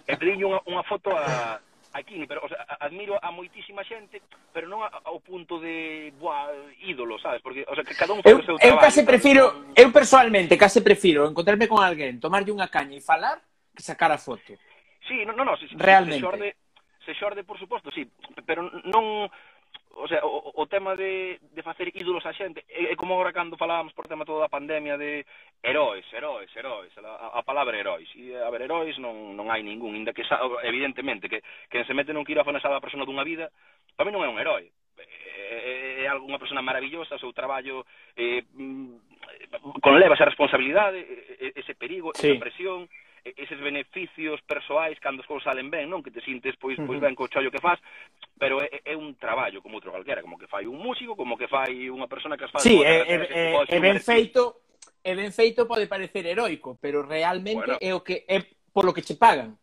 [0.02, 4.18] e pedí unha, unha foto a, a Kini, pero, o sea, admiro a moitísima xente,
[4.50, 6.50] pero non a, ao punto de, buah,
[6.90, 8.66] ídolo, sabes, porque, o sea, que cada un fai o seu trabalho.
[8.66, 13.38] Eu case prefiro, eu personalmente, case prefiro encontrarme con alguén, tomarlle unha caña e falar,
[13.70, 14.58] que sacar a foto.
[15.06, 16.18] Sí, no, no, no, se, se, Realmente.
[16.18, 16.48] Se xorde,
[17.06, 18.10] se xorde, por suposto, sí,
[18.42, 19.30] pero non
[19.99, 23.32] o sea, o, o tema de, de facer ídolos a xente, é, é como agora
[23.32, 25.26] cando falábamos por tema toda a pandemia de
[25.62, 28.09] heróis, heróis, heróis, a, a palabra heróis.
[28.14, 31.94] E, a ver, heróis non, non hai ningún, inda que, sa, evidentemente, que, que se
[31.94, 33.51] mete nun quirófano salva a persona dunha vida,
[33.99, 34.70] para mí non é un herói.
[34.99, 37.82] É, é, é algunha persona maravillosa, o seu traballo
[38.14, 41.03] eh, mm, conleva esa responsabilidade,
[41.59, 42.30] ese perigo, sí.
[42.30, 42.86] esa presión,
[43.36, 46.00] eses beneficios persoais cando as cousas salen ben, non?
[46.00, 47.76] Que te sintes pois pois ben co chollo que fas,
[48.38, 51.50] pero é, é un traballo como outro calquera, como que fai un músico, como que
[51.50, 52.64] fai unha persona que as faz.
[52.64, 54.64] Sí, é, é, é, é ben feito,
[55.04, 57.82] é ben feito pode parecer heroico, pero realmente bueno.
[57.82, 58.40] é o que é
[58.72, 59.58] polo que che pagan.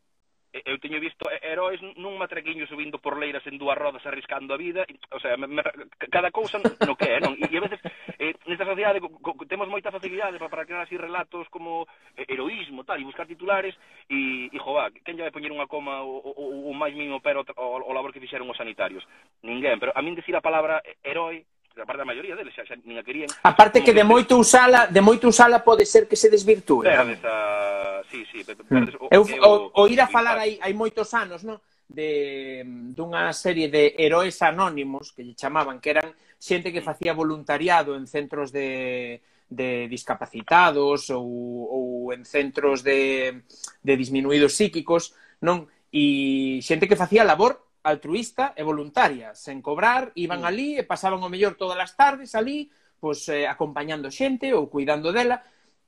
[0.56, 4.56] Eh, eu teño visto eh, heróis nun matraquiño subindo por leiras en dúas rodas arriscando
[4.56, 5.60] a vida, o sea, me, me,
[6.08, 7.36] cada cousa no que é, non?
[7.36, 7.84] E, e a veces
[8.16, 11.84] eh, nesta sociedade co, co, temos moita facilidade para, para crear así relatos como
[12.16, 13.76] eh, heroísmo, tal, e buscar titulares
[14.08, 17.44] e, e jová, quen lle vai poñer unha coma o, o, o máis mínimo pero
[17.44, 19.04] o, o labor que fixeron os sanitarios?
[19.44, 21.44] Ninguén, pero a min decir a palabra eh, herói
[21.82, 23.28] a parte da maioría deles, xa, xa nin a querían.
[23.44, 26.88] A parte que de moito usala, de moito usala pode ser que se desvirtúe.
[26.88, 28.02] Perdes a...
[28.08, 28.68] Sí, sí, hmm.
[28.70, 31.60] perdes o, Eu, o, o, ir a falar hai, hai moitos anos, non?
[31.86, 36.10] de dunha serie de heróis anónimos que lle chamaban, que eran
[36.42, 41.30] xente que facía voluntariado en centros de, de discapacitados ou,
[41.70, 43.46] ou en centros de,
[43.86, 45.70] de disminuídos psíquicos, non?
[45.94, 50.50] E xente que facía labor altruista e voluntaria, sen cobrar, iban mm.
[50.50, 55.14] ali e pasaban o mellor todas as tardes ali, pois eh, acompañando xente ou cuidando
[55.14, 55.46] dela,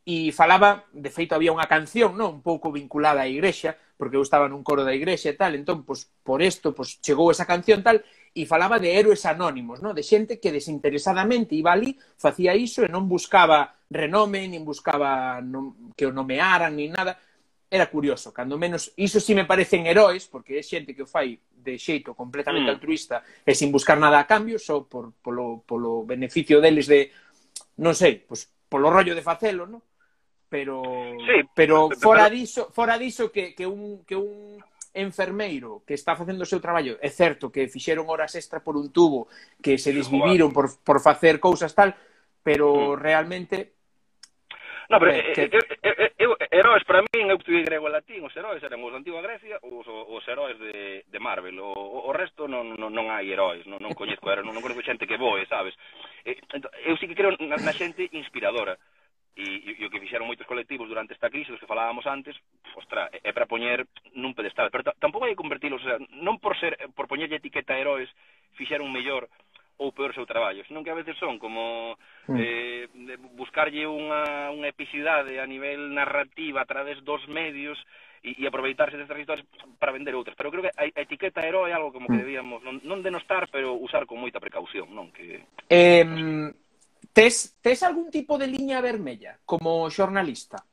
[0.08, 4.24] e falaba, de feito había unha canción, non, un pouco vinculada á igrexa, porque eu
[4.24, 7.84] estaba nun coro da igrexa e tal, entón, pois, por isto, pois, chegou esa canción
[7.84, 8.00] tal,
[8.32, 9.92] e falaba de héroes anónimos, non?
[9.92, 15.92] de xente que desinteresadamente iba ali, facía iso e non buscaba renome, nin buscaba non,
[15.98, 17.20] que o nomearan, nin nada,
[17.70, 21.10] era curioso, cando menos, iso si sí me parecen heróis, porque é xente que o
[21.10, 22.76] fai de xeito completamente mm.
[22.80, 27.12] altruista e sin buscar nada a cambio, só por, polo, polo beneficio deles de,
[27.84, 29.84] non sei, pois, polo rollo de facelo, non?
[30.48, 30.80] Pero,
[31.28, 34.64] sí, pero fora diso, fora diso que, que, un, que un
[34.96, 38.96] enfermeiro que está facendo o seu traballo, é certo que fixeron horas extra por un
[38.96, 39.28] tubo,
[39.60, 42.00] que se desviviron por, por facer cousas tal,
[42.40, 43.04] pero mm.
[43.04, 43.77] realmente
[44.90, 45.44] No, pero eh, que...
[45.44, 48.64] eh, eh, eh, eh, eh heróis para min, eu estudei grego e latín, os heróis
[48.64, 52.72] eran os da antiga Grecia, os, os heróis de, de Marvel, o, o resto non,
[52.80, 55.76] non, non hai heróis, non, non coñezco heróis, non, non coñezco xente que voe, sabes?
[56.24, 58.80] Eu sí que creo na, na xente inspiradora,
[59.38, 62.34] e, e, e o que fixeron moitos colectivos durante esta crise dos que falábamos antes,
[62.74, 63.86] ostra, é, é para poñer
[64.18, 67.78] nun pedestal, pero tampouco hai que convertilos, o sea, non por ser por poñerlle etiqueta
[67.78, 68.10] a heróis
[68.58, 69.30] fixeron mellor
[69.78, 71.96] ou peor seu traballo, senón que a veces son como
[72.28, 72.38] mm.
[72.38, 72.86] eh,
[73.38, 77.78] buscarlle unha, unha epicidade a nivel narrativa a través dos medios
[78.26, 79.46] e, e aproveitarse destas historias
[79.78, 80.34] para vender outras.
[80.34, 82.26] Pero creo que a, a etiqueta herói é algo como que hmm.
[82.26, 85.14] debíamos non, non denostar, pero usar con moita precaución, non?
[85.14, 85.46] Que...
[85.70, 86.06] Eh,
[87.14, 90.66] tes, tes algún tipo de liña vermella como xornalista?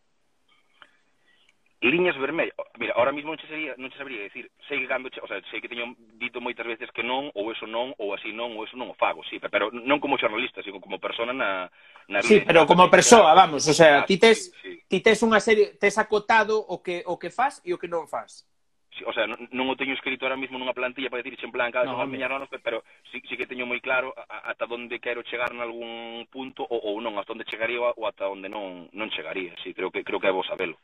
[1.84, 2.54] Liñas vermellas.
[2.78, 5.36] Mira, ahora mismo non che, sería, non che sabría decir, sei que cambio, o sea,
[5.52, 8.64] sei que teño dito moitas veces que non, ou eso non, ou así non, ou
[8.64, 11.68] eso non o fago, sí, pero non como xornalista, sino como persona na,
[12.08, 12.40] na vida.
[12.40, 14.72] Sí, pero como persoa, vamos, o sea, ah, ti tes, sí, sí.
[14.88, 18.08] ti tes unha serie, tes acotado o que o que fas e o que non
[18.08, 18.48] fas.
[18.96, 21.52] Sí, o sea, non, non o teño escrito ahora mismo nunha plantilla para dicir en
[21.52, 22.80] plan cada no, vez anos, pero
[23.12, 27.04] sí, sí que teño moi claro ata onde quero chegar en algún punto ou, ou
[27.04, 30.32] non, hasta onde chegaría ou ata onde non non chegaría, sí, creo que creo que
[30.32, 30.80] é vos sabelo.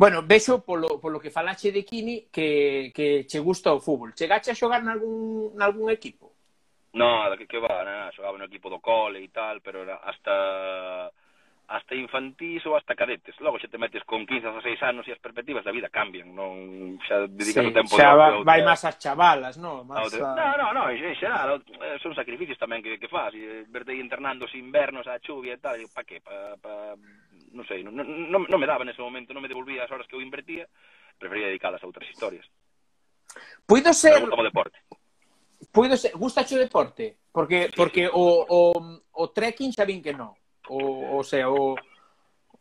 [0.00, 4.14] Bueno, vexo polo, polo que falache de Kini que, que che gusta o fútbol.
[4.14, 6.32] Chegache a xogar nalgún, nalgún equipo?
[6.94, 11.12] No, que, que va, na, xogaba no equipo do cole e tal, pero era hasta
[11.70, 13.38] hasta infantís ou hasta cadetes.
[13.38, 16.34] Logo xa te metes con 15 ou 16 anos e as perspectivas da vida cambian,
[16.34, 19.86] non xa dedicas sí, o tempo xa va, vai máis ás chavalas, non?
[19.86, 20.34] Outra...
[20.34, 20.34] a...
[20.34, 24.02] No, no, no, en xeral eh, son sacrificios tamén que, que faz, eh, verte aí
[24.02, 26.18] internando os invernos, a chuvia e tal, e pa que?
[26.18, 26.98] Pa, pa,
[27.54, 30.18] non sei, non, non, non me daba nese momento, non me devolvía as horas que
[30.18, 30.66] eu invertía,
[31.22, 32.50] prefería dedicalas a outras historias.
[33.62, 34.18] Puido ser...
[34.18, 34.78] Pregunta deporte.
[35.70, 36.18] Puido ser...
[36.18, 37.30] Gusta o deporte?
[37.30, 38.10] Porque, sí, porque sí.
[38.10, 38.58] O, o,
[39.14, 41.74] o trekking xa vin que non O, o sea, o,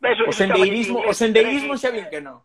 [0.04, 2.40] eso, o sendeirismo, o sendeirismo xa vin que non.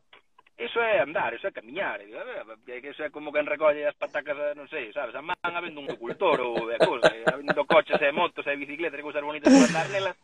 [0.54, 4.70] Eso é andar, eso é camiñar, eso é como que recolle as patacas, eh, non
[4.70, 8.46] sei, sabes, a man habendo un cultor ou de cosa, habendo eh, coches e motos
[8.46, 10.16] e bicicletas e cousas bonitas para andar nelas,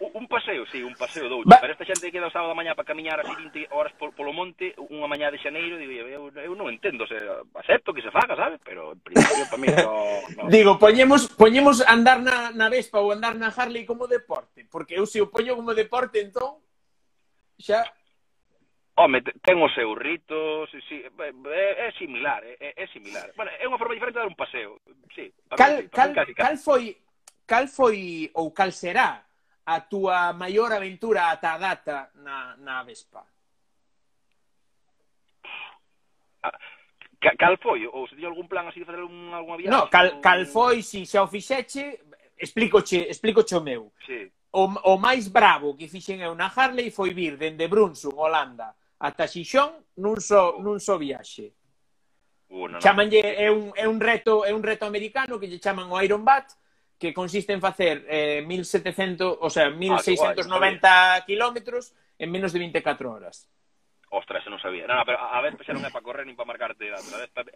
[0.00, 2.78] un paseo, sí, un paseo doucho, pero esta xente que queda o sábado da mañá
[2.78, 6.54] para camiñar así 20 horas por, polo monte, unha mañá de xaneiro, digo, eu, eu
[6.54, 7.18] non entendo, se,
[7.58, 10.22] acepto que se faga, sabes, pero en principio para mí no...
[10.50, 15.06] Digo, poñemos, poñemos andar na, na Vespa ou andar na Harley como deporte, porque eu
[15.06, 16.58] se o poño como deporte, entón,
[17.54, 17.86] xa...
[18.98, 23.30] Home, ten os seus ritos, sí, sí, é, é similar, é, é similar.
[23.38, 24.82] Bueno, é unha forma diferente de dar un paseo,
[25.14, 25.30] sí.
[25.54, 26.98] Cal, mí, sí, cal, casi, cal foi,
[27.46, 29.22] cal foi ou cal será
[29.62, 33.22] a túa maior aventura ata a data na, na Vespa?
[36.42, 36.58] Ah,
[37.20, 37.86] Cal, foi?
[37.86, 39.76] Ou se tiña algún plan así de facer un, alguna viaxe?
[39.76, 40.20] No, cal, ou...
[40.24, 42.00] cal foi, si xa o fixeche,
[42.40, 43.92] explícoche, explícoche o meu.
[44.08, 44.32] Sí.
[44.52, 49.28] O, o máis bravo que fixen eu na Harley foi vir dende Brunsum, Holanda, ata
[49.28, 51.52] Xixón nun só, so, nun só so viaxe.
[52.48, 52.80] Uh, no, no.
[52.80, 56.24] Chamanlle, é un, é un reto é un reto americano que lle chaman o Iron
[56.24, 56.56] Bat,
[56.96, 61.56] que consiste en facer eh, 1700, o sea, 1690 ah, km
[62.18, 63.48] en menos de 24 horas.
[64.10, 64.90] Ostras, non sabía.
[64.90, 67.14] Non, pero a vez xa non é para correr nin para marcarte datos.
[67.14, 67.46] A Vespa...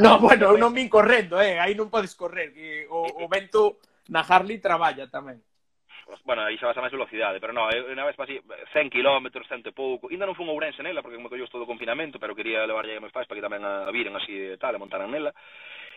[0.00, 1.60] No, bueno, eu non vin correndo, eh.
[1.60, 2.48] Aí non podes correr.
[2.56, 3.30] Que o, eh, o eh.
[3.30, 3.76] vento
[4.08, 5.44] na Harley traballa tamén.
[6.24, 8.88] Bueno, aí xa vas a máis velocidade, pero non, eu eh, unha vez así, 100
[8.88, 10.08] km, 100 e pouco.
[10.08, 12.96] Ainda non fun a Ourense nela, porque me colleu todo o confinamento, pero quería levarlle
[12.96, 15.36] a meus pais para que tamén a, a viren así e tal, a montaran nela.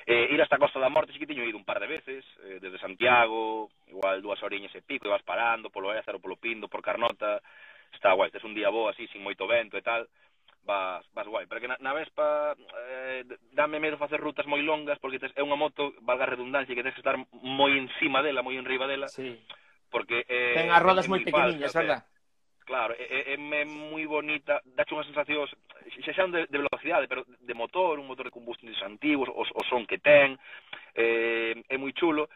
[0.03, 2.27] Eh, ir hasta a Costa da Morte, sí que tiño ido un par de veces,
[2.43, 6.67] eh, desde Santiago, igual dúas oriñas e pico, e vas parando polo Ézaro, polo Pindo,
[6.67, 7.39] por Carnota,
[7.93, 10.07] está guai, tes un día bo así, sin moito vento e tal,
[10.63, 11.45] vas, vas guai.
[11.47, 15.43] Pero que na, na Vespa eh, dame medo facer rutas moi longas porque tes, é
[15.43, 19.07] unha moto, valga a redundancia, que tes que estar moi encima dela, moi enriba dela.
[19.07, 19.37] Sí.
[19.91, 22.07] Porque eh, ten as rodas moi pequeniñas, verdad?
[22.61, 25.51] Claro, é, é, é moi bonita, dache unhas sensacións,
[26.05, 29.61] xa xa de, de velocidade, pero de motor, un motor de combustibles antigos, o, o
[29.67, 30.39] son que ten,
[30.95, 32.29] eh, é moi chulo,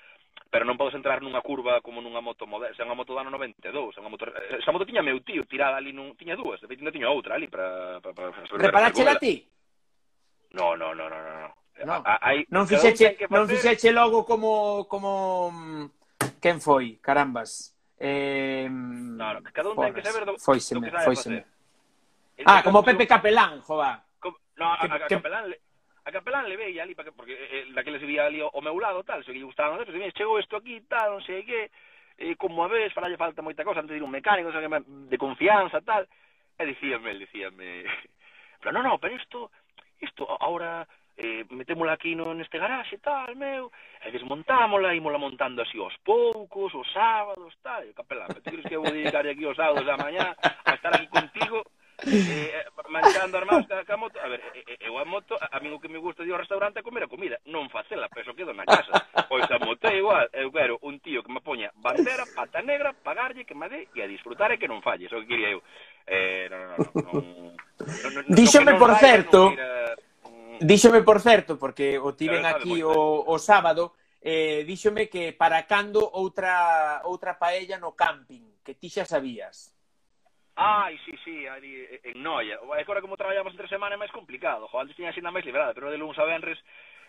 [0.55, 3.33] pero non podes entrar nunha curva como nunha moto moderna, é unha moto do ano
[3.33, 6.67] 92, esa moto, eh, esa moto tiña meu tío tirada ali, nun, tiña dúas, de
[6.71, 9.43] feito non tiña outra ali para para para, para Reparachela ti?
[10.55, 11.51] No, no, no, no, no.
[11.83, 11.99] No.
[12.07, 13.27] A, hai, non fixeche, facer...
[13.27, 17.75] non fixeche logo como como mm, quen foi, carambas.
[17.99, 21.39] Eh, mm, no, no, cada un ten que saber do, foiseme, do que sabe foiseme.
[21.43, 21.51] facer.
[22.39, 23.99] Entón, ah, como Pepe Capelán, jova.
[24.23, 25.64] Como, no, a, a, a Capelán le,
[26.05, 28.77] a capelán levei ali, para que, porque eh, eh daquela se vía ali ao meu
[28.77, 31.73] lado, tal, se que lle gustaban pero datos, chegou isto aquí, tal, non sei que,
[32.21, 35.17] eh, como a vez, falalle falta moita cosa, antes de ir un mecánico, sei, de
[35.17, 36.05] confianza, tal,
[36.61, 37.89] e dicíame, dicíame,
[38.61, 39.49] pero non, non, pero isto,
[39.97, 40.85] isto, ahora,
[41.17, 43.73] eh, metémola aquí no, neste garaxe, tal, meu,
[44.05, 48.77] e desmontámola, ímola montando así aos poucos, os sábados, tal, e capelán, te crees que
[48.77, 51.65] vou dedicar aquí os sábados da mañá a estar aquí contigo?
[52.03, 54.41] eh, manchando as mans ca, ca moto a ver,
[54.79, 57.03] eu a moto, a min o que me gusta de ir ao restaurante é comer
[57.03, 58.91] a comida, non facela pero quedo na casa,
[59.31, 62.91] pois a moto é igual eu quero un tío que me poña bandera pata negra,
[62.91, 65.63] pagarlle que me dé e a disfrutar e que non falles, o que quería eu
[66.07, 67.15] eh, non, non, non,
[68.03, 69.53] non, non, Díxome, por certo
[70.59, 75.99] Díxome, por certo, porque o tiven aquí o, o sábado, eh, díxome que para cando
[75.99, 79.74] outra outra paella no camping, que ti xa sabías.
[80.55, 82.59] Ai, sí, sí, ali eh, en Noia.
[82.63, 84.71] E agora como traballamos entre semana é máis complicado.
[84.71, 86.59] Jo, antes tiña a máis liberada, pero de lunes a venres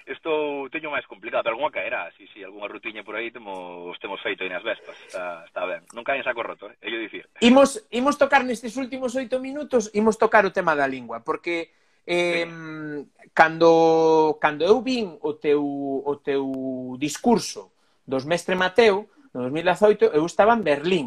[0.07, 4.22] estou teño máis complicado, pero alguna caerá, sí, sí, algunha rutiña por aí temos temos
[4.22, 5.82] feito aí nas vespas, está, está ben.
[5.94, 7.26] Non caen saco roto, eh, ello dicir.
[7.42, 11.74] Imos, imos tocar nestes últimos oito minutos, imos tocar o tema da lingua, porque
[12.07, 13.30] eh, sí.
[13.34, 15.62] cando, cando eu vin o teu,
[16.07, 17.74] o teu discurso
[18.07, 21.07] dos mestre Mateo, no 2018, eu estaba en Berlín,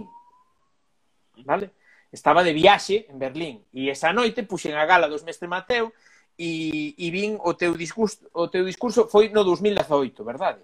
[1.47, 1.71] vale?
[2.11, 5.93] estaba de viaxe en Berlín e esa noite puxen a gala dos Mestre Mateu
[6.39, 10.61] e, e vin o teu discurso, o teu discurso foi no 2018, verdade?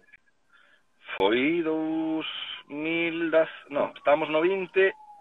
[1.18, 3.50] Foi 2000, das...
[3.70, 4.72] no, estamos no 20,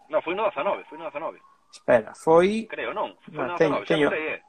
[0.08, 1.38] no, foi no 19, foi no 19.
[1.72, 4.08] Espera, foi Creo, non, foi no, no 19, teño, xa teño...
[4.12, 4.42] Eh.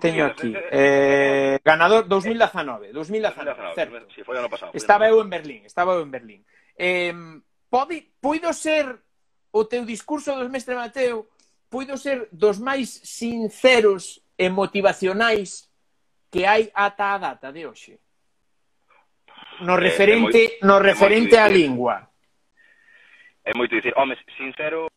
[0.00, 0.50] Teño aquí.
[0.50, 4.10] Eh, eh, eh, ganador 2019, 2019, 2019 certo.
[4.10, 4.74] Si, foi ano pasado.
[4.74, 6.42] Estaba eu en Berlín, estaba eu en Berlín.
[6.74, 7.14] Eh,
[7.70, 9.05] pode, puido ser
[9.56, 11.28] o teu discurso do mestre Mateo
[11.72, 15.68] puido ser dos máis sinceros e motivacionais
[16.30, 17.96] que hai ata a data de hoxe?
[19.64, 22.12] No eh, referente, é, é moi, no referente á lingua.
[23.46, 24.90] É moito dicir, home, sincero,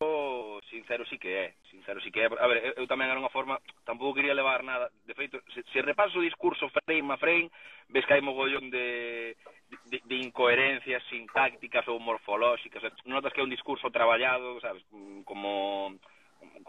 [0.70, 2.26] sincero sí que é, sincero sí que é.
[2.26, 4.92] A ver, eu, eu tamén era unha forma, tampouco quería levar nada.
[5.06, 7.48] De feito, se, se repaso o discurso frame a frame,
[7.88, 9.38] ves que hai mogollón de
[9.70, 14.82] de, de incoherencias sintácticas ou morfolóxicas, notas que é un discurso traballado, sabes,
[15.26, 15.96] como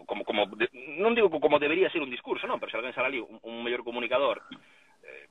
[0.06, 3.08] como como de, non digo como debería ser un discurso, non, pero se alguén sale
[3.08, 4.42] ali un, un mellor comunicador
[5.06, 5.30] eh,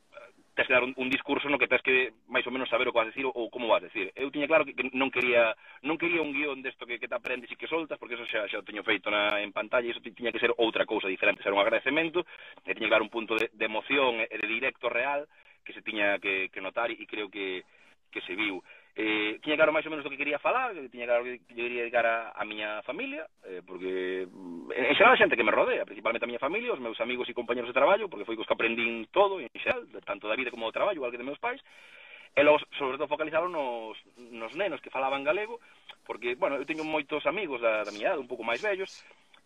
[0.56, 2.92] tens que dar un, un discurso no que tens que máis ou menos saber o
[2.92, 4.12] que vas decir ou como vas decir.
[4.16, 7.16] Eu tiña claro que, que non quería non quería un guión desto que, que te
[7.16, 9.96] aprendes e que soltas, porque eso xa, xa o teño feito na, en pantalla e
[9.96, 12.28] iso tiña que ser outra cousa diferente, ser un agradecemento,
[12.68, 15.28] e tiña que dar un punto de, de emoción e de directo real,
[15.70, 17.62] que se tiña que, que notar e creo que,
[18.10, 18.58] que se viu.
[18.98, 21.62] Eh, tiña claro máis ou menos do que quería falar, que tiña claro que lle
[21.70, 25.54] quería dedicar a, a miña familia, eh, porque en, en xeral a xente que me
[25.54, 28.50] rodea, principalmente a miña familia, os meus amigos e compañeros de traballo, porque foi cos
[28.50, 31.38] que aprendín todo en xeral, tanto da vida como do traballo, igual que de meus
[31.38, 31.62] pais,
[32.34, 35.62] e logo, sobre todo, focalizaron nos, nos nenos que falaban galego,
[36.04, 38.90] porque, bueno, eu teño moitos amigos da, da miña edad, un pouco máis vellos,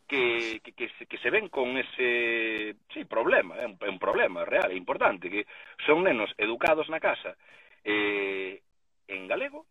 [0.08, 4.00] que, que, que, se, que se ven con ese sí, problema, é un, é un
[4.00, 5.48] problema real, é importante, que
[5.86, 7.36] son nenos educados na casa
[7.84, 8.62] eh,
[9.08, 9.66] en galego,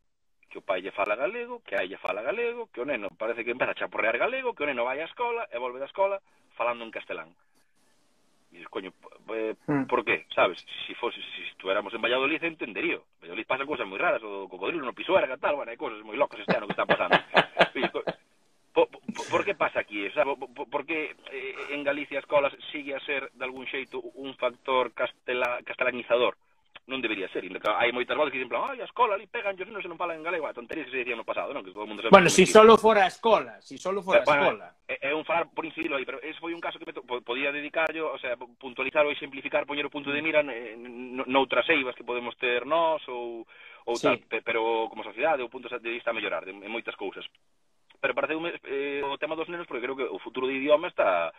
[0.48, 3.44] que o pai lle fala galego, que a lle fala galego, que o neno parece
[3.44, 6.20] que empeza a chaporrear galego, que o neno vai á escola e volve da escola
[6.56, 7.32] falando en castelán.
[8.52, 8.92] E dices, coño,
[9.32, 9.56] eh,
[9.88, 10.28] por qué?
[10.36, 13.00] Sabes, si, fose, si estuéramos en Valladolid entendería.
[13.00, 16.20] En Valladolid pasan cousas moi raras, o cocodrilo no pisuerga, tal, bueno, hai cousas moi
[16.20, 17.16] locas este ano que están pasando.
[19.12, 20.06] Por que pasa aquí?
[20.06, 23.66] O sea, por, por que eh, en Galicia as colas sigue a ser, de algún
[23.66, 26.36] xeito, un factor castela, castelanizador?
[26.82, 27.46] non debería ser.
[27.46, 30.18] Hai moitas voces que dicen, ai, a escola ali pegan, yo non se non falan
[30.18, 31.62] en galego, a tonterías que se dicía no pasado, non?
[31.62, 34.26] Que todo o mundo se bueno, se si solo fora a escola, si solo fora
[34.26, 34.66] a escola.
[34.90, 37.54] É, é un falar por incidirlo aí, pero ese foi un caso que me podía
[37.54, 42.34] dedicarlo, o sea, puntualizar ou exemplificar, poñer o punto de mira noutras eivas que podemos
[42.34, 43.46] ter nós ou
[43.86, 44.06] ou sí.
[44.06, 47.22] tal, pero como sociedade o punto de vista a mellorar en moitas cousas
[48.02, 50.90] pero parece un, eh, o tema dos nenos porque creo que o futuro do idioma
[50.90, 51.30] está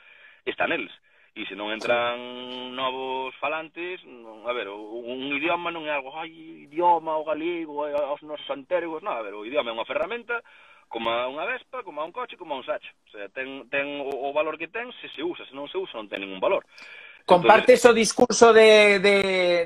[0.48, 0.96] está neles.
[1.36, 2.78] E se non entran sí.
[2.78, 8.22] novos falantes, non, a ver, un idioma non é algo, ai, idioma, o galego, os
[8.22, 10.40] nosos antergos, non, a ver, o idioma é unha ferramenta
[10.88, 12.94] como a unha vespa, como a un coche, como a un sacho.
[13.10, 15.82] O sea, ten, ten o, o valor que ten se se usa, se non se
[15.82, 16.64] usa non ten ningún valor.
[17.26, 17.92] Compartes Entonces...
[17.92, 19.18] o discurso de, de,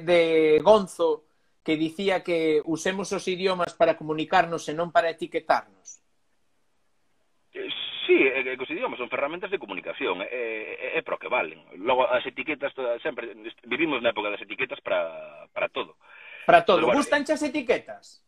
[0.08, 0.20] de
[0.64, 1.28] Gonzo
[1.68, 6.00] que dicía que usemos os idiomas para comunicarnos e non para etiquetarnos?
[8.08, 11.20] Sí, eh, eh, é que os idiomas son ferramentas de comunicación, é, é, é pro
[11.20, 11.60] que valen.
[11.76, 13.36] Logo, as etiquetas, toda, sempre,
[13.68, 16.00] vivimos na época das etiquetas para, para todo.
[16.48, 16.88] Para todo.
[16.88, 18.24] Bueno, Gustan as etiquetas?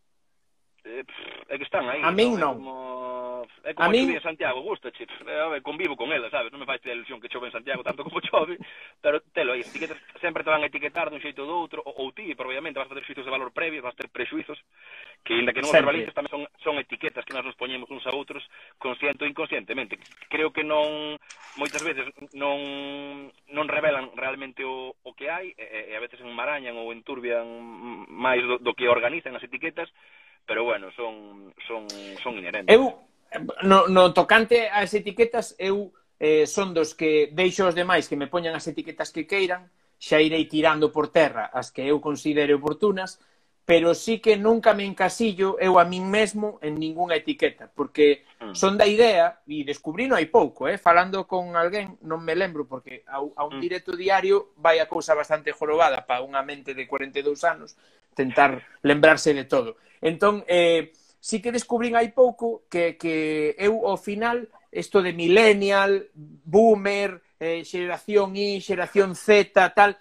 [0.86, 1.04] eh,
[1.50, 2.02] é que están aí.
[2.04, 2.56] A min non.
[2.56, 4.12] É como, é como a min...
[4.12, 6.52] en Santiago, gusta, che, eh, convivo con ela, sabes?
[6.52, 8.58] Non me fai ter ilusión que chove en Santiago tanto como chove,
[9.02, 11.94] pero telo aí, etiquetas, sempre te van a etiquetar dun xeito ou do outro, ou,
[11.96, 14.60] ou ti, obviamente, vas a ter xuizos de valor previos, vas a ter prexuizos,
[15.24, 18.06] que ainda que non os verbalices tamén son, son etiquetas que nós nos poñemos uns
[18.08, 18.44] a outros
[18.80, 20.00] consciente ou inconscientemente.
[20.32, 21.20] Creo que non
[21.60, 26.80] moitas veces non non revelan realmente o, o que hai e, e a veces enmarañan
[26.80, 27.46] ou enturbian
[28.08, 29.92] máis do, do que organizan as etiquetas
[30.50, 31.86] pero bueno, son, son,
[32.24, 32.76] son inherentes.
[32.76, 33.06] Eu,
[33.62, 38.26] no, no tocante ás etiquetas, eu eh, son dos que deixo os demais que me
[38.26, 39.70] poñan as etiquetas que queiran,
[40.02, 43.22] xa irei tirando por terra as que eu considere oportunas,
[43.70, 48.58] pero sí que nunca me encasillo eu a min mesmo en ningunha etiqueta, porque hmm.
[48.58, 50.82] son da idea, e descubrí non hai pouco, eh?
[50.82, 53.62] falando con alguén, non me lembro, porque a, a un hmm.
[53.62, 57.78] directo diario vai a cousa bastante jorobada para unha mente de 42 anos
[58.18, 59.78] tentar lembrarse de todo.
[60.02, 60.90] Entón, eh,
[61.22, 67.62] sí que descubrín hai pouco que, que eu, ao final, isto de millennial, boomer, eh,
[67.62, 69.94] xeración I, xeración Z, tal,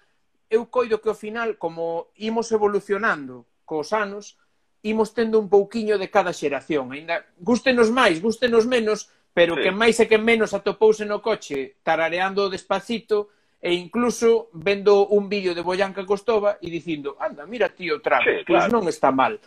[0.49, 4.41] eu coido que ao final, como imos evolucionando cos anos,
[4.81, 6.89] imos tendo un pouquiño de cada xeración.
[6.89, 9.61] Ainda gústenos máis, gústenos menos, pero sí.
[9.61, 13.29] que máis e que menos atopouse no coche tarareando despacito
[13.61, 18.49] e incluso vendo un vídeo de Boyanca Costova e dicindo, anda, mira tío Travis, sí,
[18.49, 18.65] pois claro.
[18.65, 19.37] pois non está mal.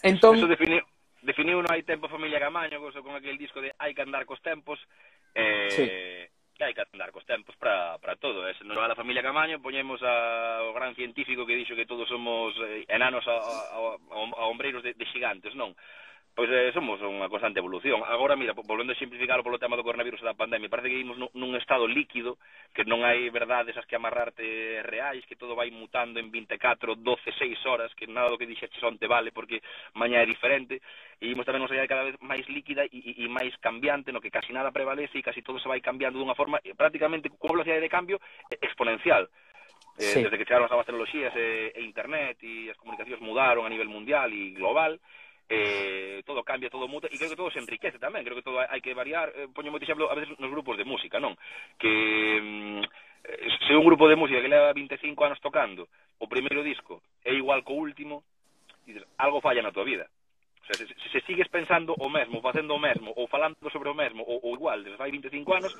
[0.00, 0.40] Entón...
[0.40, 0.80] Eso definiu,
[1.20, 4.80] definiu non hai tempo familia Gamaño, con aquel disco de hai que andar cos tempos,
[5.36, 5.84] eh, sí
[6.60, 8.44] que hai que atendar cos tempos para, para todo.
[8.44, 8.52] eh?
[8.52, 12.52] se non a familia Camaño, poñemos a, o gran científico que dixo que todos somos
[12.60, 13.56] eh, enanos a, a,
[13.96, 15.72] a, a ombreiros de, de xigantes, non?
[16.30, 18.06] Pois eh, somos unha constante evolución.
[18.06, 21.18] Agora, mira, volvendo a simplificarlo polo tema do coronavirus e da pandemia, parece que vimos
[21.18, 22.38] nun estado líquido,
[22.70, 27.34] que non hai verdades as que amarrarte reais, que todo vai mutando en 24, 12,
[27.34, 29.58] 6 horas, que nada do que dixeches onte vale, porque
[29.98, 30.78] mañá é diferente,
[31.18, 34.22] e vimos tamén unha sociedade cada vez máis líquida e, e, e máis cambiante, no
[34.22, 37.82] que casi nada prevalece e casi todo se vai cambiando dunha forma prácticamente con velocidade
[37.82, 38.22] de cambio
[38.62, 39.26] exponencial.
[39.98, 40.22] Eh, sí.
[40.22, 43.72] Desde que chegaron as novas tecnologías e, eh, e internet e as comunicacións mudaron a
[43.72, 44.96] nivel mundial e global,
[45.50, 48.62] eh, todo cambia, todo muta, e creo que todo se enriquece tamén, creo que todo
[48.62, 51.34] hai que variar, eh, poño moito exemplo a veces nos grupos de música, non?
[51.74, 51.90] Que
[52.38, 52.82] mm,
[53.26, 55.90] eh, se un grupo de música que leva 25 anos tocando
[56.22, 58.22] o primeiro disco é igual co último,
[58.86, 60.06] dices, algo falla na tua vida.
[60.62, 63.90] O sea, se, se, se sigues pensando o mesmo, facendo o mesmo, ou falando sobre
[63.90, 65.74] o mesmo, ou, ou igual, desde fai 25 anos,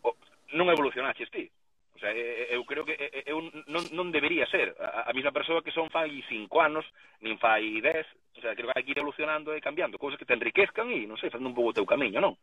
[0.00, 0.16] o,
[0.56, 1.52] non evolucionaches ti.
[1.94, 3.38] O sea, eh, eh, eu creo que eh, eu
[3.68, 6.84] non, non debería ser a, a mesma persoa que son fai cinco anos,
[7.20, 10.26] nin fai dez, o sea, creo que hai que ir evolucionando e cambiando, cousas que
[10.26, 12.34] te enriquezcan e, non sei, facendo un pouco o teu camiño, non?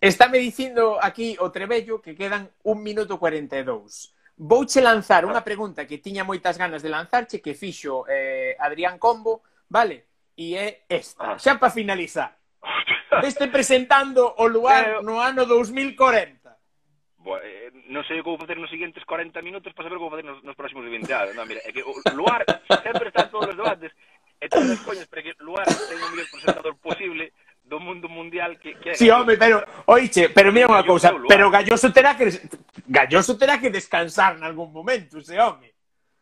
[0.00, 4.12] Estáme dicindo aquí o Trebello que quedan un minuto 42.
[4.36, 5.28] Vouche lanzar ah.
[5.32, 10.30] unha pregunta que tiña moitas ganas de lanzarche que fixo eh, Adrián Combo, vale?
[10.36, 11.38] E é esta, ah.
[11.40, 12.36] xa para finalizar.
[13.24, 16.52] Veste presentando o lugar no ano 2040.
[17.24, 20.42] Bueno, eh, non sei como facer nos seguintes 40 minutos para saber como facer nos,
[20.42, 21.32] nos próximos 20 anos.
[21.38, 22.42] Non, mira, é que o Luar
[22.82, 23.92] sempre está en todos os debates
[24.42, 27.30] e todas as coñas, porque Luar ten o mellor presentador posible
[27.66, 28.74] do mundo mundial que...
[28.78, 32.30] que sí, home, pero, oiche, pero mira unha cousa, pero Galloso terá que
[32.86, 35.74] Galloso terá que descansar en algún momento, ese home.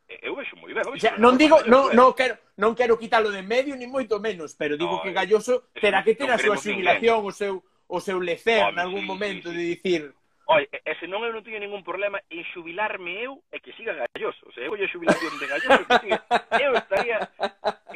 [0.09, 0.85] Eu vexo moi ben.
[0.85, 4.77] Vexo, non digo, non, non quero, non quero quitalo de medio, ni moito menos, pero
[4.77, 8.21] digo no, que eh, Galloso terá que ter a súa xubilación, o seu, o seu
[8.21, 10.13] lecer en algún momento de dicir
[10.47, 13.73] Oi, e, e se non eu non teño ningún problema en xubilarme eu e que
[13.73, 14.45] siga Galloso.
[14.53, 16.21] Se eu lle xubilación de Galloso, que siga,
[16.61, 17.19] eu estaría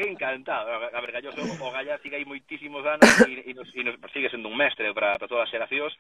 [0.01, 0.73] encantado.
[0.73, 4.33] A ver, Galloso, o Gallá siga aí moitísimos anos e, e, nos, e nos sigue
[4.33, 5.93] sendo un mestre para, para todas as xeracións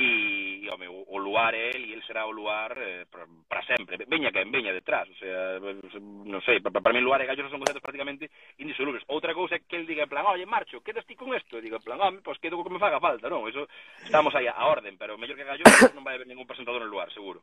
[0.00, 3.04] e, home, o, o luar é el e el será o luar eh,
[3.48, 4.00] para sempre.
[4.06, 7.60] Veña que veña detrás, o sea, non sei, para, para mí luar e Galloso son
[7.60, 9.04] conceptos prácticamente indisolubles.
[9.12, 11.60] Outra cousa é que el diga en plan, oye, marcho, quedas ti con isto?
[11.60, 13.44] Digo, en plan, home, pois pues, quedo co que me faga falta, non?
[13.44, 13.68] Eso,
[14.00, 17.10] estamos aí a orden, pero mellor que Galloso non vai haber ningún presentador no lugar,
[17.12, 17.42] seguro.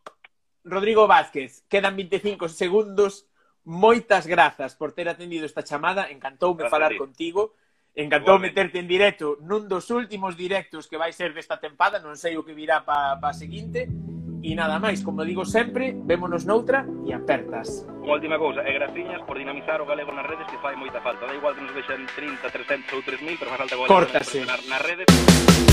[0.67, 3.27] Rodrigo Vázquez, quedan 25 segundos.
[3.67, 6.07] Moitas grazas por ter atendido esta chamada.
[6.11, 7.55] Encantoume falar contigo.
[7.97, 12.37] Encantou meterte en directo nun dos últimos directos que vai ser desta tempada, non sei
[12.37, 13.89] o que virá pa, pa seguinte.
[14.45, 17.89] E nada máis, como digo sempre, vémonos noutra e apertas.
[18.05, 21.25] Unha última cousa, e graciñas por dinamizar o galego nas redes que fai moita falta.
[21.25, 24.45] Da igual que nos vexan 30, 300 ou 3000, pero máis falta o galego Córtase.
[24.45, 25.66] nas redes.